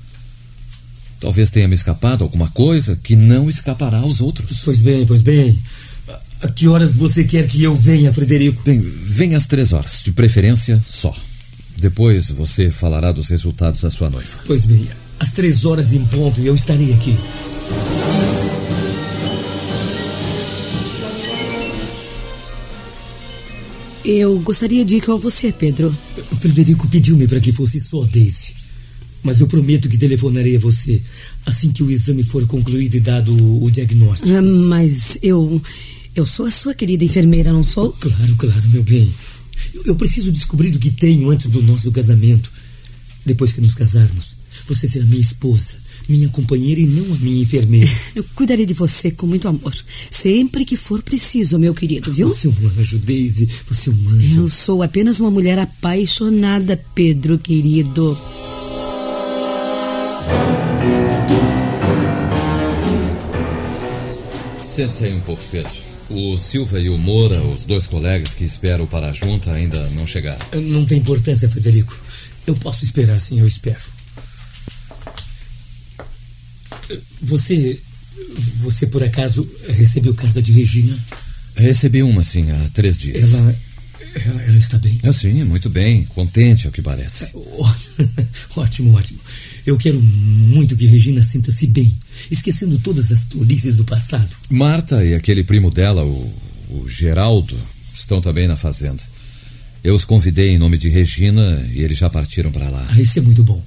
Talvez 1.25 1.49
tenha 1.49 1.67
me 1.67 1.73
escapado 1.73 2.23
alguma 2.23 2.47
coisa 2.49 2.99
que 3.01 3.15
não 3.15 3.49
escapará 3.49 3.97
aos 3.97 4.21
outros. 4.21 4.61
Pois 4.63 4.79
bem, 4.79 5.07
pois 5.07 5.23
bem. 5.23 5.59
A 6.39 6.47
que 6.49 6.67
horas 6.67 6.95
você 6.95 7.23
quer 7.23 7.47
que 7.47 7.63
eu 7.63 7.73
venha, 7.73 8.13
Frederico? 8.13 8.61
Bem, 8.63 8.79
venha 8.79 9.35
às 9.35 9.47
três 9.47 9.73
horas, 9.73 10.01
de 10.03 10.11
preferência 10.11 10.79
só. 10.85 11.11
Depois 11.77 12.29
você 12.29 12.69
falará 12.69 13.11
dos 13.11 13.29
resultados 13.29 13.83
à 13.83 13.89
sua 13.89 14.07
noiva. 14.07 14.37
Pois 14.45 14.65
bem, 14.65 14.87
às 15.19 15.31
três 15.31 15.65
horas 15.65 15.93
em 15.93 16.05
ponto 16.05 16.39
eu 16.41 16.53
estarei 16.53 16.93
aqui. 16.93 17.17
Eu 24.05 24.39
gostaria 24.41 24.85
de 24.85 24.97
ir 24.97 25.01
com 25.01 25.17
você, 25.17 25.51
Pedro. 25.51 25.97
Frederico 26.37 26.87
pediu-me 26.87 27.27
para 27.27 27.39
que 27.39 27.51
fosse 27.51 27.81
só 27.81 28.03
Daisy. 28.03 28.64
Mas 29.25 29.41
eu 29.41 29.47
prometo 29.47 29.89
que 29.89 29.97
telefonarei 29.97 30.55
a 30.55 30.59
você 30.59 31.01
assim 31.47 31.71
que 31.71 31.81
o 31.81 31.89
exame 31.89 32.21
for 32.23 32.45
concluído 32.45 32.93
e 32.93 32.99
dado 32.99 33.33
o 33.63 33.71
diagnóstico. 33.71 34.31
Ah, 34.31 34.41
Mas 34.41 35.17
eu. 35.21 35.59
Eu 36.13 36.25
sou 36.25 36.45
a 36.45 36.51
sua 36.51 36.73
querida 36.73 37.03
enfermeira, 37.03 37.51
não 37.51 37.63
sou? 37.63 37.91
Claro, 37.91 38.35
claro, 38.37 38.69
meu 38.69 38.83
bem. 38.83 39.11
Eu, 39.73 39.81
eu 39.87 39.95
preciso 39.95 40.31
descobrir 40.31 40.73
o 40.73 40.79
que 40.79 40.91
tenho 40.91 41.29
antes 41.29 41.47
do 41.47 41.61
nosso 41.61 41.91
casamento. 41.91 42.49
Depois 43.25 43.51
que 43.51 43.59
nos 43.59 43.73
casarmos, 43.73 44.35
você 44.67 44.87
será 44.87 45.05
minha 45.05 45.19
esposa, 45.19 45.75
minha 46.07 46.29
companheira 46.29 46.79
e 46.79 46.85
não 46.85 47.15
a 47.15 47.17
minha 47.17 47.41
enfermeira. 47.41 47.89
Eu 48.15 48.23
cuidarei 48.35 48.65
de 48.65 48.75
você 48.75 49.09
com 49.09 49.25
muito 49.25 49.47
amor. 49.47 49.75
Sempre 50.11 50.63
que 50.63 50.77
for 50.77 51.01
preciso, 51.01 51.57
meu 51.57 51.73
querido, 51.73 52.13
viu? 52.13 52.27
Você 52.27 52.47
é 52.47 52.51
um 52.51 52.79
anjo, 52.79 52.99
Daisy. 52.99 53.49
Você 53.67 53.89
é 53.89 53.93
um 53.93 54.09
anjo. 54.09 54.41
Eu 54.41 54.49
sou 54.49 54.83
apenas 54.83 55.19
uma 55.19 55.31
mulher 55.31 55.57
apaixonada, 55.57 56.79
Pedro, 56.93 57.39
querido. 57.39 58.15
Sente-se 64.75 65.05
aí 65.05 65.13
um 65.13 65.21
pouco, 65.21 65.41
Pedro. 65.49 65.71
O 66.09 66.37
Silva 66.37 66.79
e 66.79 66.89
o 66.89 66.97
Moura, 66.97 67.41
os 67.41 67.65
dois 67.65 67.87
colegas 67.87 68.33
que 68.33 68.43
esperam 68.43 68.85
para 68.85 69.09
a 69.09 69.13
junta, 69.13 69.51
ainda 69.51 69.89
não 69.91 70.05
chegaram. 70.05 70.45
Não 70.61 70.85
tem 70.85 70.97
importância, 70.97 71.49
Frederico. 71.49 71.97
Eu 72.45 72.55
posso 72.57 72.83
esperar, 72.83 73.19
sim, 73.19 73.39
eu 73.39 73.47
espero. 73.47 73.79
Você. 77.21 77.79
Você 78.61 78.87
por 78.87 79.03
acaso 79.03 79.49
recebeu 79.69 80.13
carta 80.13 80.41
de 80.41 80.51
Regina? 80.51 80.97
Recebi 81.55 82.03
uma, 82.03 82.23
sim, 82.23 82.51
há 82.51 82.69
três 82.73 82.97
dias. 82.97 83.33
Ela. 83.33 83.55
Ela, 84.15 84.41
ela 84.43 84.57
está 84.57 84.77
bem? 84.77 84.99
Ah, 85.03 85.13
sim, 85.13 85.43
muito 85.43 85.69
bem. 85.69 86.03
Contente, 86.05 86.67
ao 86.67 86.71
que 86.71 86.81
parece. 86.81 87.29
Ótimo, 88.55 88.95
ótimo. 88.97 89.19
Eu 89.65 89.77
quero 89.77 89.99
muito 90.01 90.75
que 90.75 90.85
Regina 90.85 91.23
sinta-se 91.23 91.65
bem, 91.65 91.91
esquecendo 92.29 92.77
todas 92.79 93.11
as 93.11 93.23
tolices 93.23 93.75
do 93.75 93.83
passado. 93.83 94.29
Marta 94.49 95.03
e 95.03 95.13
aquele 95.15 95.43
primo 95.43 95.71
dela, 95.71 96.03
o, 96.05 96.33
o 96.69 96.87
Geraldo, 96.87 97.57
estão 97.97 98.21
também 98.21 98.47
na 98.47 98.55
fazenda. 98.55 99.01
Eu 99.83 99.95
os 99.95 100.05
convidei 100.05 100.49
em 100.51 100.57
nome 100.57 100.77
de 100.77 100.89
Regina 100.89 101.67
e 101.73 101.81
eles 101.81 101.97
já 101.97 102.09
partiram 102.09 102.51
para 102.51 102.69
lá. 102.69 102.87
Ah, 102.89 103.01
isso 103.01 103.17
é 103.19 103.21
muito 103.21 103.43
bom. 103.43 103.61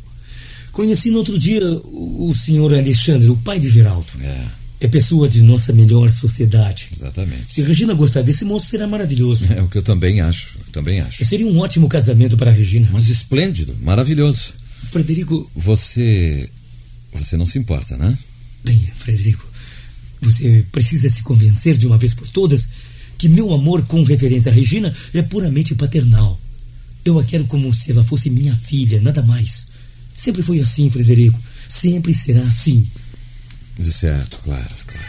Conheci 0.73 1.11
no 1.11 1.19
outro 1.19 1.37
dia 1.39 1.61
o, 1.69 2.29
o 2.29 2.35
senhor 2.35 2.73
Alexandre, 2.73 3.29
o 3.29 3.37
pai 3.37 3.59
de 3.59 3.69
Geraldo. 3.69 4.07
É, 4.21 4.45
É 4.81 4.89
pessoa 4.89 5.29
de 5.29 5.43
nossa 5.43 5.73
melhor 5.73 6.09
sociedade. 6.11 6.91
exatamente. 6.95 7.53
Se 7.53 7.63
Regina 7.63 7.95
gostar 7.95 8.23
desse 8.23 8.45
moço, 8.45 8.67
será 8.67 8.87
maravilhoso. 8.87 9.47
É 9.53 9.61
o 9.63 9.69
que 9.69 9.79
eu 9.79 9.83
também 9.83 10.21
acho. 10.21 10.59
eu 10.59 10.73
Também 10.73 11.01
acho. 11.01 11.25
Seria 11.25 11.47
um 11.47 11.59
ótimo 11.59 11.89
casamento 11.89 12.37
para 12.37 12.53
Regina. 12.53 12.89
Mas 12.93 13.09
esplêndido, 13.09 13.77
maravilhoso. 13.81 14.55
Frederico. 14.91 15.51
Você. 15.55 16.49
Você 17.13 17.37
não 17.37 17.47
se 17.47 17.59
importa, 17.59 17.97
né? 17.97 18.17
Bem, 18.65 18.79
Frederico, 18.97 19.47
você 20.21 20.65
precisa 20.71 21.09
se 21.09 21.23
convencer 21.23 21.77
de 21.77 21.87
uma 21.87 21.97
vez 21.97 22.15
por 22.15 22.29
todas 22.29 22.69
que 23.17 23.29
meu 23.29 23.53
amor 23.53 23.87
com 23.87 24.03
referência 24.03 24.51
a 24.51 24.55
Regina 24.55 24.95
é 25.15 25.23
puramente 25.23 25.75
paternal. 25.75 26.41
Eu 27.05 27.19
a 27.19 27.25
quero 27.25 27.47
como 27.47 27.73
se 27.73 27.91
ela 27.91 28.05
fosse 28.05 28.31
minha 28.31 28.55
filha, 28.57 29.01
nada 29.01 29.23
mais. 29.23 29.69
Sempre 30.15 30.43
foi 30.43 30.61
assim, 30.61 30.91
Frederico. 30.91 31.41
Sempre 31.69 32.15
será 32.15 32.43
assim. 32.43 32.87
De 33.79 33.93
certo, 33.93 34.39
claro, 34.39 34.75
claro. 34.87 35.07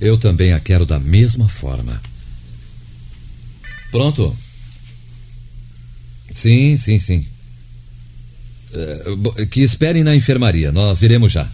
Eu 0.00 0.18
também 0.18 0.52
a 0.52 0.60
quero 0.60 0.84
da 0.84 0.98
mesma 0.98 1.48
forma. 1.48 2.00
Pronto? 3.90 4.36
Sim, 6.30 6.76
sim, 6.76 6.98
sim. 6.98 7.26
Bo- 9.16 9.32
que 9.46 9.62
esperem 9.62 10.02
na 10.02 10.14
enfermaria, 10.14 10.72
nós 10.72 11.02
iremos 11.02 11.32
já. 11.32 11.48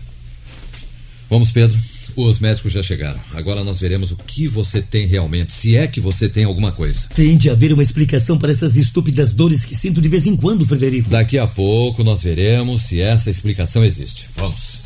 Vamos, 1.28 1.50
Pedro. 1.50 1.78
Os 2.16 2.40
médicos 2.40 2.72
já 2.72 2.82
chegaram. 2.82 3.20
Agora 3.34 3.62
nós 3.62 3.78
veremos 3.78 4.10
o 4.10 4.16
que 4.16 4.48
você 4.48 4.82
tem 4.82 5.06
realmente, 5.06 5.52
se 5.52 5.76
é 5.76 5.86
que 5.86 6.00
você 6.00 6.28
tem 6.28 6.42
alguma 6.44 6.72
coisa. 6.72 7.06
Tem 7.14 7.36
de 7.36 7.48
haver 7.48 7.72
uma 7.72 7.82
explicação 7.84 8.36
para 8.36 8.50
essas 8.50 8.76
estúpidas 8.76 9.32
dores 9.32 9.64
que 9.64 9.76
sinto 9.76 10.00
de 10.00 10.08
vez 10.08 10.26
em 10.26 10.34
quando, 10.36 10.66
Frederico. 10.66 11.08
Daqui 11.08 11.38
a 11.38 11.46
pouco 11.46 12.02
nós 12.02 12.20
veremos 12.22 12.82
se 12.82 13.00
essa 13.00 13.30
explicação 13.30 13.84
existe. 13.84 14.26
Vamos. 14.36 14.80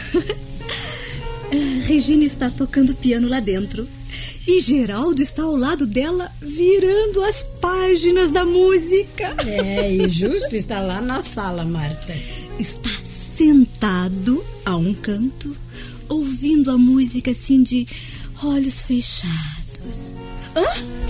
Regina 1.86 2.24
está 2.24 2.50
tocando 2.50 2.94
piano 2.94 3.28
lá 3.28 3.40
dentro. 3.40 3.88
E 4.46 4.60
Geraldo 4.60 5.20
está 5.22 5.42
ao 5.42 5.56
lado 5.56 5.86
dela, 5.86 6.30
virando 6.40 7.22
as 7.22 7.42
páginas 7.60 8.30
da 8.30 8.44
música. 8.44 9.34
É, 9.46 9.92
e 9.92 10.08
justo 10.08 10.54
está 10.54 10.80
lá 10.80 11.00
na 11.00 11.22
sala, 11.22 11.64
Marta. 11.64 12.14
Está 12.58 12.90
sentado 13.04 14.42
a 14.64 14.76
um 14.76 14.94
canto, 14.94 15.54
ouvindo 16.08 16.70
a 16.70 16.78
música 16.78 17.32
assim 17.32 17.62
de 17.62 17.86
olhos 18.42 18.82
fechados. 18.82 20.16
Hã? 20.54 21.06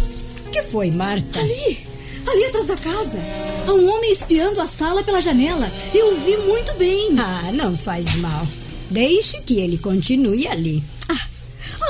que 0.56 0.62
foi, 0.62 0.90
Marta? 0.90 1.38
Ali, 1.38 1.86
ali 2.26 2.44
atrás 2.46 2.66
da 2.66 2.76
casa. 2.76 3.18
Há 3.66 3.72
um 3.72 3.90
homem 3.90 4.12
espiando 4.12 4.60
a 4.60 4.66
sala 4.66 5.02
pela 5.02 5.20
janela. 5.20 5.70
Eu 5.94 6.16
vi 6.20 6.36
muito 6.38 6.74
bem. 6.74 7.14
Ah, 7.18 7.52
não 7.52 7.76
faz 7.76 8.14
mal. 8.16 8.46
Deixe 8.90 9.40
que 9.42 9.58
ele 9.60 9.78
continue 9.78 10.46
ali. 10.46 10.82
Ah, 11.08 11.28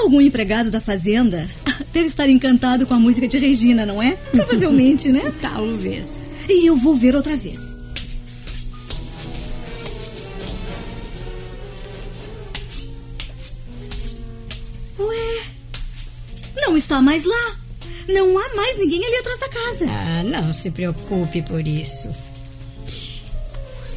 algum 0.03 0.21
empregado 0.21 0.71
da 0.71 0.81
fazenda 0.81 1.49
deve 1.93 2.07
estar 2.07 2.29
encantado 2.29 2.87
com 2.87 2.95
a 2.95 2.99
música 2.99 3.29
de 3.29 3.39
Regina, 3.39 3.85
não 3.85 4.03
é? 4.03 4.13
Provavelmente, 4.33 5.09
né? 5.09 5.33
Talvez. 5.41 6.29
E 6.49 6.67
eu 6.67 6.77
vou 6.77 6.95
ver 6.95 7.15
outra 7.15 7.37
vez. 7.37 7.77
Ué, 14.99 15.43
não 16.57 16.77
está 16.77 17.03
mais 17.03 17.25
lá. 17.25 17.57
Não 18.09 18.39
há 18.39 18.55
mais 18.55 18.79
ninguém 18.79 19.05
ali 19.05 19.17
atrás 19.17 19.41
da 19.41 19.49
casa. 19.49 19.87
Ah, 19.89 20.23
não 20.23 20.53
se 20.55 20.71
preocupe 20.71 21.43
por 21.43 21.67
isso. 21.67 22.09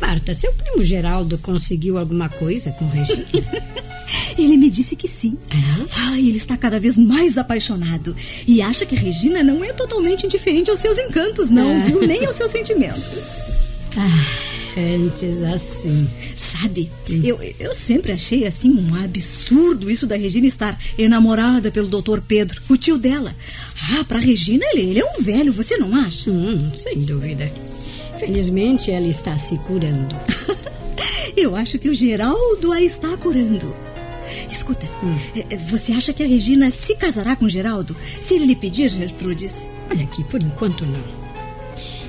Marta, 0.10 0.34
seu 0.34 0.52
primo 0.54 0.82
Geraldo 0.82 1.38
conseguiu 1.38 1.96
alguma 2.00 2.28
coisa 2.30 2.72
com 2.72 2.88
Regina? 2.90 3.24
Ele 4.40 4.58
me 4.58 4.68
disse 4.68 4.96
que 4.96 5.08
sim. 5.08 5.38
Ai, 6.08 6.22
ele 6.22 6.38
está 6.38 6.58
cada 6.58 6.80
vez 6.80 6.98
mais 6.98 7.38
apaixonado. 7.38 8.16
E 8.48 8.60
acha 8.60 8.88
que 8.88 8.96
Regina 8.96 9.44
não 9.44 9.64
é 9.64 9.72
totalmente 9.72 10.26
indiferente 10.26 10.72
aos 10.72 10.80
seus 10.80 10.98
encantos, 10.98 11.52
não, 11.52 11.70
Ah. 11.80 11.84
viu? 11.86 12.08
Nem 12.08 12.26
aos 12.26 12.36
seus 12.36 12.50
sentimentos. 12.50 13.04
Ah, 13.96 14.28
antes 14.96 15.44
assim. 15.44 16.10
Sabe, 16.36 16.90
eu, 17.24 17.40
eu 17.60 17.76
sempre 17.76 18.12
achei 18.12 18.48
assim 18.48 18.72
um 18.72 18.96
absurdo 19.04 19.92
isso 19.92 20.08
da 20.08 20.16
Regina 20.16 20.48
estar 20.48 20.80
enamorada 20.98 21.72
pelo 21.72 21.88
doutor 21.88 22.20
Pedro, 22.28 22.60
o 22.68 22.76
tio 22.76 22.98
dela. 22.98 23.36
Ah, 23.94 24.04
pra 24.06 24.18
Regina 24.18 24.66
ele, 24.74 24.90
ele 24.90 25.00
é 25.02 25.06
um 25.06 25.22
velho, 25.22 25.54
você 25.54 25.78
não 25.78 25.94
acha? 25.96 26.32
Hum, 26.32 26.72
sem 26.76 26.98
dúvida. 27.00 27.52
Felizmente 28.20 28.92
ela 28.92 29.08
está 29.08 29.38
se 29.38 29.58
curando. 29.60 30.14
Eu 31.38 31.56
acho 31.56 31.80
que 31.80 31.88
o 31.88 31.94
Geraldo 31.94 32.74
a 32.74 32.82
está 32.82 33.16
curando. 33.16 33.74
Escuta, 34.52 34.86
eh, 35.36 35.46
eh, 35.50 35.58
você 35.58 35.94
acha 35.94 36.12
que 36.12 36.22
a 36.22 36.28
Regina 36.28 36.70
se 36.70 36.96
casará 36.96 37.36
com 37.36 37.46
o 37.46 37.50
Geraldo 37.50 37.96
se 38.22 38.36
ele 38.36 38.46
lhe 38.46 38.56
pedir, 38.58 38.90
Gertrudes? 38.90 39.66
Olha 39.90 40.04
aqui, 40.04 40.24
por 40.26 40.42
enquanto 40.42 40.86
não. 40.86 41.02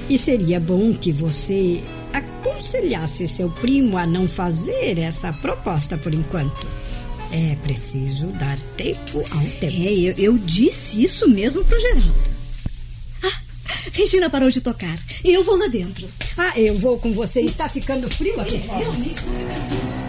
E 0.08 0.18
seria 0.18 0.58
bom 0.58 0.92
que 0.92 1.12
você 1.12 1.80
aconselhasse 2.12 3.28
seu 3.28 3.48
primo 3.48 3.96
a 3.96 4.04
não 4.04 4.26
fazer 4.26 4.98
essa 4.98 5.32
proposta 5.32 5.96
por 5.96 6.12
enquanto. 6.12 6.66
É 7.30 7.56
preciso 7.62 8.26
dar 8.26 8.58
tempo 8.76 9.18
ao 9.18 9.44
tempo. 9.60 9.76
É, 9.76 9.92
eu, 9.92 10.14
eu 10.18 10.38
disse 10.38 11.04
isso 11.04 11.28
mesmo 11.28 11.64
pro 11.64 11.80
Geraldo. 11.80 12.39
Regina 13.92 14.30
parou 14.30 14.50
de 14.50 14.60
tocar. 14.60 14.98
E 15.24 15.32
eu 15.32 15.44
vou 15.44 15.56
lá 15.56 15.66
dentro. 15.68 16.08
Ah, 16.36 16.52
eu 16.58 16.76
vou 16.78 16.98
com 16.98 17.12
você. 17.12 17.40
Está 17.40 17.68
ficando 17.68 18.08
frio 18.08 18.40
aqui 18.40 18.58
fora. 18.58 18.78
Realmente 18.78 19.10
está 19.10 19.22
ficando 19.22 20.00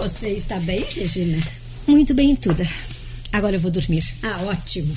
Você 0.00 0.30
está 0.30 0.58
bem, 0.60 0.84
Regina? 0.90 1.38
Muito 1.86 2.14
bem, 2.14 2.34
Tuda. 2.34 2.66
Agora 3.32 3.56
eu 3.56 3.60
vou 3.60 3.70
dormir. 3.70 4.02
Ah, 4.22 4.42
ótimo. 4.44 4.96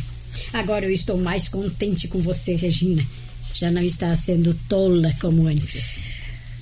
Agora 0.54 0.86
eu 0.86 0.92
estou 0.92 1.18
mais 1.18 1.48
contente 1.48 2.08
com 2.08 2.20
você, 2.22 2.56
Regina. 2.56 3.06
Já 3.54 3.70
não 3.70 3.82
está 3.82 4.16
sendo 4.16 4.54
tola 4.70 5.14
como 5.20 5.48
antes. 5.48 6.04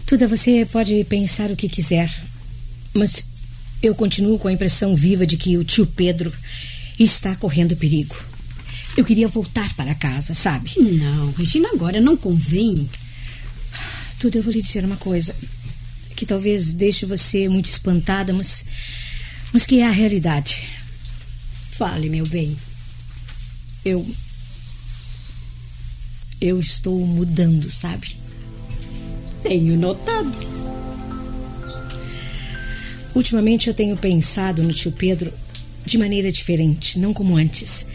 Tuda, 0.05 0.27
você 0.27 0.65
pode 0.65 1.03
pensar 1.03 1.51
o 1.51 1.55
que 1.55 1.69
quiser, 1.69 2.09
mas 2.93 3.25
eu 3.81 3.95
continuo 3.95 4.37
com 4.37 4.47
a 4.47 4.53
impressão 4.53 4.95
viva 4.95 5.25
de 5.25 5.37
que 5.37 5.57
o 5.57 5.63
tio 5.63 5.85
Pedro 5.85 6.33
está 6.99 7.35
correndo 7.35 7.75
perigo. 7.75 8.15
Eu 8.97 9.05
queria 9.05 9.27
voltar 9.27 9.73
para 9.75 9.95
casa, 9.95 10.33
sabe? 10.33 10.71
Não, 10.77 11.31
Regina, 11.31 11.69
agora 11.73 12.01
não 12.01 12.17
convém. 12.17 12.89
Tudo, 14.19 14.37
eu 14.37 14.43
vou 14.43 14.51
lhe 14.51 14.61
dizer 14.61 14.83
uma 14.83 14.97
coisa 14.97 15.33
que 16.15 16.25
talvez 16.25 16.73
deixe 16.73 17.05
você 17.05 17.47
muito 17.47 17.69
espantada, 17.69 18.33
mas, 18.33 18.65
mas 19.53 19.65
que 19.65 19.79
é 19.79 19.87
a 19.87 19.91
realidade. 19.91 20.61
Fale, 21.71 22.09
meu 22.09 22.27
bem. 22.27 22.57
Eu. 23.85 24.05
Eu 26.41 26.59
estou 26.59 27.05
mudando, 27.07 27.71
sabe? 27.71 28.17
Tenho 29.43 29.77
notado. 29.77 30.58
Ultimamente 33.15 33.67
eu 33.67 33.73
tenho 33.73 33.97
pensado 33.97 34.63
no 34.63 34.73
tio 34.73 34.91
Pedro 34.91 35.33
de 35.85 35.97
maneira 35.97 36.31
diferente, 36.31 36.99
não 36.99 37.13
como 37.13 37.35
antes. 37.35 37.87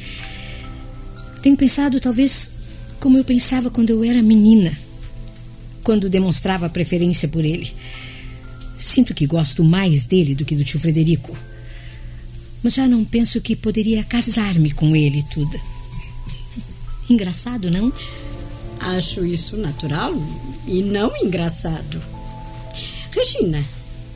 Tenho 1.43 1.57
pensado 1.57 2.01
talvez 2.01 2.65
como 2.99 3.19
eu 3.19 3.25
pensava 3.25 3.71
quando 3.71 3.91
eu 3.91 4.03
era 4.03 4.23
menina, 4.23 4.77
quando 5.83 6.09
demonstrava 6.09 6.69
preferência 6.69 7.29
por 7.29 7.45
ele. 7.45 7.73
Sinto 8.79 9.15
que 9.15 9.27
gosto 9.27 9.63
mais 9.63 10.05
dele 10.07 10.35
do 10.35 10.45
que 10.45 10.57
do 10.57 10.65
tio 10.65 10.81
Frederico. 10.81 11.37
Mas 12.63 12.75
já 12.75 12.89
não 12.89 13.05
penso 13.05 13.41
que 13.41 13.55
poderia 13.55 14.03
casar-me 14.03 14.73
com 14.73 14.97
ele 14.97 15.23
tudo. 15.31 15.61
Engraçado, 17.09 17.71
não? 17.71 17.93
Acho 18.81 19.25
isso 19.25 19.57
natural 19.57 20.15
e 20.67 20.83
não 20.83 21.15
engraçado. 21.17 22.03
Regina, 23.11 23.63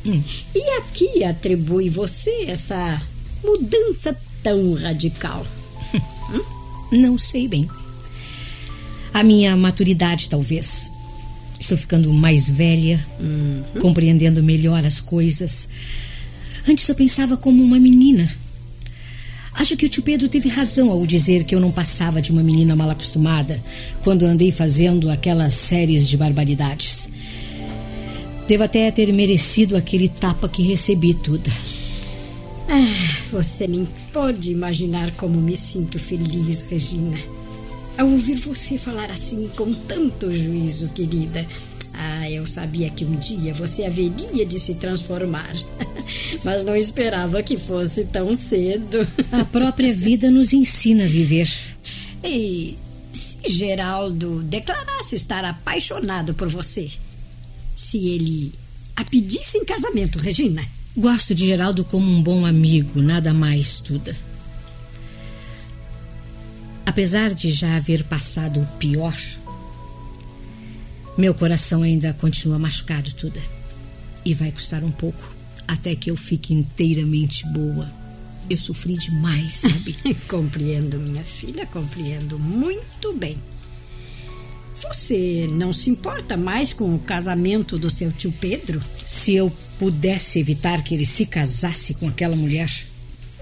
hum. 0.04 0.22
e 0.54 0.70
a 0.78 0.82
que 0.82 1.24
atribui 1.24 1.88
você 1.88 2.44
essa 2.48 3.00
mudança 3.44 4.16
tão 4.42 4.74
radical? 4.74 5.46
hum? 6.32 6.58
Não 6.92 7.18
sei 7.18 7.46
bem. 7.46 7.68
A 9.12 9.22
minha 9.22 9.56
maturidade, 9.56 10.28
talvez. 10.28 10.90
Estou 11.58 11.76
ficando 11.76 12.12
mais 12.12 12.48
velha, 12.48 13.04
uhum. 13.18 13.80
compreendendo 13.80 14.42
melhor 14.42 14.84
as 14.87 15.00
coisas. 15.00 15.68
Antes 16.68 16.88
eu 16.88 16.94
pensava 16.94 17.37
como 17.37 17.62
uma 17.62 17.80
menina. 17.80 18.30
Acho 19.54 19.76
que 19.76 19.87
o 19.87 19.88
tio 19.88 20.04
Pedro 20.04 20.28
teve 20.28 20.48
razão 20.48 20.88
ao 20.88 21.04
dizer 21.04 21.42
que 21.42 21.52
eu 21.52 21.58
não 21.58 21.72
passava 21.72 22.22
de 22.22 22.30
uma 22.30 22.44
menina 22.44 22.76
mal 22.76 22.90
acostumada 22.90 23.61
quando 24.04 24.24
andei 24.24 24.52
fazendo 24.52 25.11
aquelas 25.11 25.54
séries 25.54 26.08
de 26.08 26.16
barbaridades. 26.16 27.08
Devo 28.48 28.64
até 28.64 28.90
ter 28.90 29.12
merecido 29.12 29.76
aquele 29.76 30.08
tapa 30.08 30.48
que 30.48 30.62
recebi, 30.62 31.12
Tuda. 31.12 31.52
Ah, 32.66 33.26
você 33.30 33.66
nem 33.66 33.87
pode 34.11 34.50
imaginar 34.50 35.14
como 35.16 35.38
me 35.38 35.54
sinto 35.54 35.98
feliz, 35.98 36.62
Regina. 36.62 37.18
Ao 37.98 38.08
ouvir 38.08 38.37
você 38.37 38.78
falar 38.78 39.11
assim 39.11 39.50
com 39.54 39.74
tanto 39.74 40.34
juízo, 40.34 40.88
querida. 40.94 41.46
Ah, 41.92 42.30
eu 42.30 42.46
sabia 42.46 42.88
que 42.88 43.04
um 43.04 43.16
dia 43.16 43.52
você 43.52 43.84
haveria 43.84 44.46
de 44.46 44.58
se 44.58 44.76
transformar. 44.76 45.54
Mas 46.42 46.64
não 46.64 46.74
esperava 46.74 47.42
que 47.42 47.58
fosse 47.58 48.06
tão 48.06 48.34
cedo. 48.34 49.06
A 49.30 49.44
própria 49.44 49.92
vida 49.92 50.30
nos 50.30 50.54
ensina 50.54 51.04
a 51.04 51.06
viver. 51.06 51.52
E 52.24 52.78
se 53.12 53.37
Geraldo 53.46 54.42
declarasse 54.42 55.16
estar 55.16 55.44
apaixonado 55.44 56.32
por 56.32 56.48
você? 56.48 56.88
Se 57.78 58.08
ele 58.08 58.52
a 58.96 59.04
pedisse 59.04 59.56
em 59.56 59.64
casamento, 59.64 60.18
Regina? 60.18 60.66
Gosto 60.96 61.32
de 61.32 61.46
Geraldo 61.46 61.84
como 61.84 62.10
um 62.10 62.20
bom 62.20 62.44
amigo, 62.44 63.00
nada 63.00 63.32
mais, 63.32 63.78
Tuda. 63.78 64.16
Apesar 66.84 67.32
de 67.32 67.52
já 67.52 67.76
haver 67.76 68.02
passado 68.02 68.60
o 68.60 68.66
pior, 68.78 69.16
meu 71.16 71.32
coração 71.32 71.82
ainda 71.82 72.12
continua 72.14 72.58
machucado, 72.58 73.12
Tuda. 73.12 73.40
E 74.24 74.34
vai 74.34 74.50
custar 74.50 74.82
um 74.82 74.90
pouco 74.90 75.32
até 75.68 75.94
que 75.94 76.10
eu 76.10 76.16
fique 76.16 76.52
inteiramente 76.52 77.46
boa. 77.46 77.88
Eu 78.50 78.58
sofri 78.58 78.94
demais, 78.94 79.54
sabe? 79.54 79.96
compreendo, 80.26 80.98
minha 80.98 81.22
filha, 81.22 81.64
compreendo 81.66 82.40
muito 82.40 83.12
bem. 83.12 83.38
Você 84.82 85.48
não 85.52 85.72
se 85.72 85.90
importa 85.90 86.36
mais 86.36 86.72
com 86.72 86.94
o 86.94 86.98
casamento 86.98 87.78
do 87.78 87.90
seu 87.90 88.12
tio 88.12 88.32
Pedro? 88.40 88.80
Se 89.04 89.34
eu 89.34 89.50
pudesse 89.78 90.38
evitar 90.38 90.82
que 90.82 90.94
ele 90.94 91.06
se 91.06 91.26
casasse 91.26 91.94
com 91.94 92.08
aquela 92.08 92.36
mulher, 92.36 92.70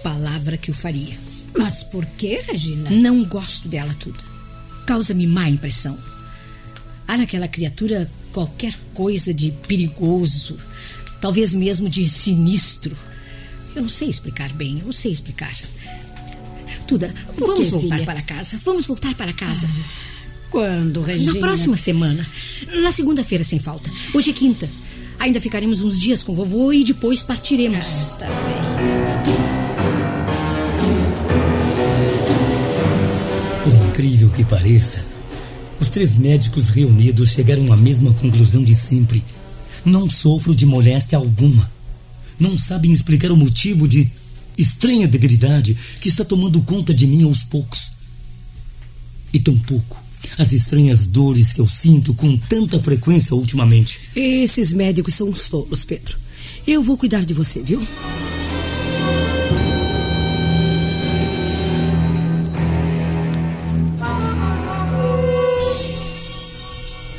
palavra 0.03 0.57
que 0.57 0.71
o 0.71 0.75
faria. 0.75 1.17
Mas 1.57 1.83
por 1.83 2.05
que, 2.05 2.41
Regina? 2.41 2.91
Não 2.91 3.25
gosto 3.25 3.69
dela 3.69 3.95
tudo. 3.99 4.23
Causa-me 4.87 5.27
má 5.27 5.49
impressão. 5.49 5.99
Há 7.09 7.17
naquela 7.17 7.49
criatura 7.49 8.11
qualquer 8.33 8.75
coisa 8.93 9.33
de 9.33 9.51
perigoso, 9.67 10.59
talvez 11.21 11.55
mesmo 11.55 11.89
de 11.89 12.09
sinistro. 12.09 12.97
Eu 13.75 13.83
não 13.83 13.89
sei 13.89 14.09
explicar 14.09 14.53
bem, 14.53 14.79
eu 14.79 14.87
não 14.87 14.93
sei 14.93 15.13
explicar. 15.13 15.55
Tuda, 16.87 17.15
vamos 17.37 17.71
voltar 17.71 17.97
filha? 17.97 18.07
para 18.07 18.23
casa. 18.23 18.61
Vamos 18.65 18.87
voltar 18.87 19.15
para 19.15 19.33
casa. 19.33 19.69
Ah, 19.71 20.16
quando, 20.57 21.03
Regina? 21.03 21.35
Na 21.35 21.39
próxima 21.41 21.77
semana. 21.77 22.27
Na 22.83 22.91
segunda-feira, 22.91 23.45
sem 23.45 23.59
falta. 23.59 23.93
Hoje 24.15 24.31
é 24.31 24.33
quinta. 24.33 24.71
Ainda 25.19 25.39
ficaremos 25.39 25.83
uns 25.83 26.01
dias 26.01 26.23
com 26.23 26.35
vovô 26.35 26.73
e 26.73 26.83
depois 26.83 27.23
partiremos. 27.23 27.77
Ah, 27.77 28.05
está 28.05 28.27
bem. 28.27 28.37
Por 33.65 33.89
incrível 33.89 34.31
que 34.31 34.47
pareça, 34.47 35.05
os 35.79 35.91
três 35.91 36.17
médicos 36.17 36.71
reunidos 36.71 37.33
chegaram 37.33 37.71
à 37.71 37.77
mesma 37.77 38.15
conclusão 38.15 38.65
de 38.65 38.75
sempre. 38.75 39.23
Não 39.85 40.09
sofro 40.09 40.55
de 40.55 40.65
moléstia 40.65 41.19
alguma. 41.19 41.71
Não 42.41 42.59
sabem 42.59 42.93
explicar 42.93 43.31
o 43.31 43.37
motivo 43.37 43.87
de 43.87 44.11
estranha 44.57 45.07
debilidade 45.07 45.77
que 46.01 46.09
está 46.09 46.25
tomando 46.25 46.63
conta 46.63 46.95
de 46.95 47.07
mim 47.07 47.25
aos 47.25 47.45
poucos. 47.45 47.93
E 49.35 49.39
tampouco 49.39 50.06
as 50.39 50.53
estranhas 50.53 51.07
dores 51.07 51.53
que 51.53 51.61
eu 51.61 51.69
sinto 51.69 52.15
com 52.15 52.37
tanta 52.37 52.81
frequência 52.81 53.35
ultimamente. 53.35 54.01
Esses 54.15 54.73
médicos 54.73 55.15
são 55.15 55.29
uns 55.29 55.49
tolos, 55.49 55.85
Pedro. 55.85 56.17
Eu 56.67 56.83
vou 56.83 56.97
cuidar 56.97 57.25
de 57.25 57.33
você, 57.33 57.63
viu? 57.63 57.81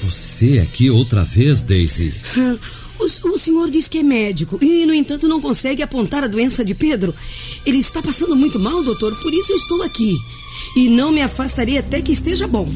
Você 0.03 0.59
aqui 0.59 0.89
outra 0.89 1.23
vez, 1.23 1.61
Daisy? 1.61 2.13
O, 2.99 3.03
o, 3.03 3.37
senhor 3.37 3.69
diz 3.69 3.87
que 3.87 3.99
é 3.99 4.03
médico 4.03 4.57
e, 4.61 4.85
no 4.85 4.93
entanto, 4.93 5.27
não 5.27 5.39
consegue 5.39 5.83
apontar 5.83 6.23
a 6.23 6.27
doença 6.27 6.65
de 6.65 6.73
Pedro. 6.73 7.13
Ele 7.65 7.77
está 7.77 8.01
passando 8.01 8.35
muito 8.35 8.59
mal, 8.59 8.83
doutor, 8.83 9.15
por 9.21 9.33
isso 9.33 9.51
eu 9.51 9.55
estou 9.55 9.83
aqui. 9.83 10.15
E 10.77 10.87
não 10.87 11.11
me 11.11 11.23
afastaria 11.23 11.79
até 11.79 12.03
que 12.03 12.11
esteja 12.11 12.45
bom. 12.45 12.69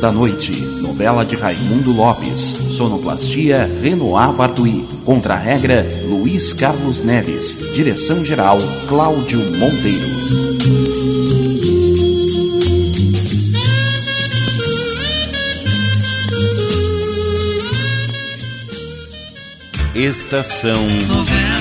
Da 0.00 0.10
Noite, 0.10 0.52
novela 0.80 1.24
de 1.26 1.36
Raimundo 1.36 1.92
Lopes, 1.92 2.54
sonoplastia 2.70 3.70
Renoir 3.82 4.32
Bartui, 4.32 4.86
contra-regra 5.04 5.86
Luiz 6.08 6.54
Carlos 6.54 7.02
Neves, 7.02 7.56
direção-geral 7.74 8.56
Cláudio 8.88 9.38
Monteiro. 9.58 10.08
Estação 19.94 20.82
Novela. 21.08 21.59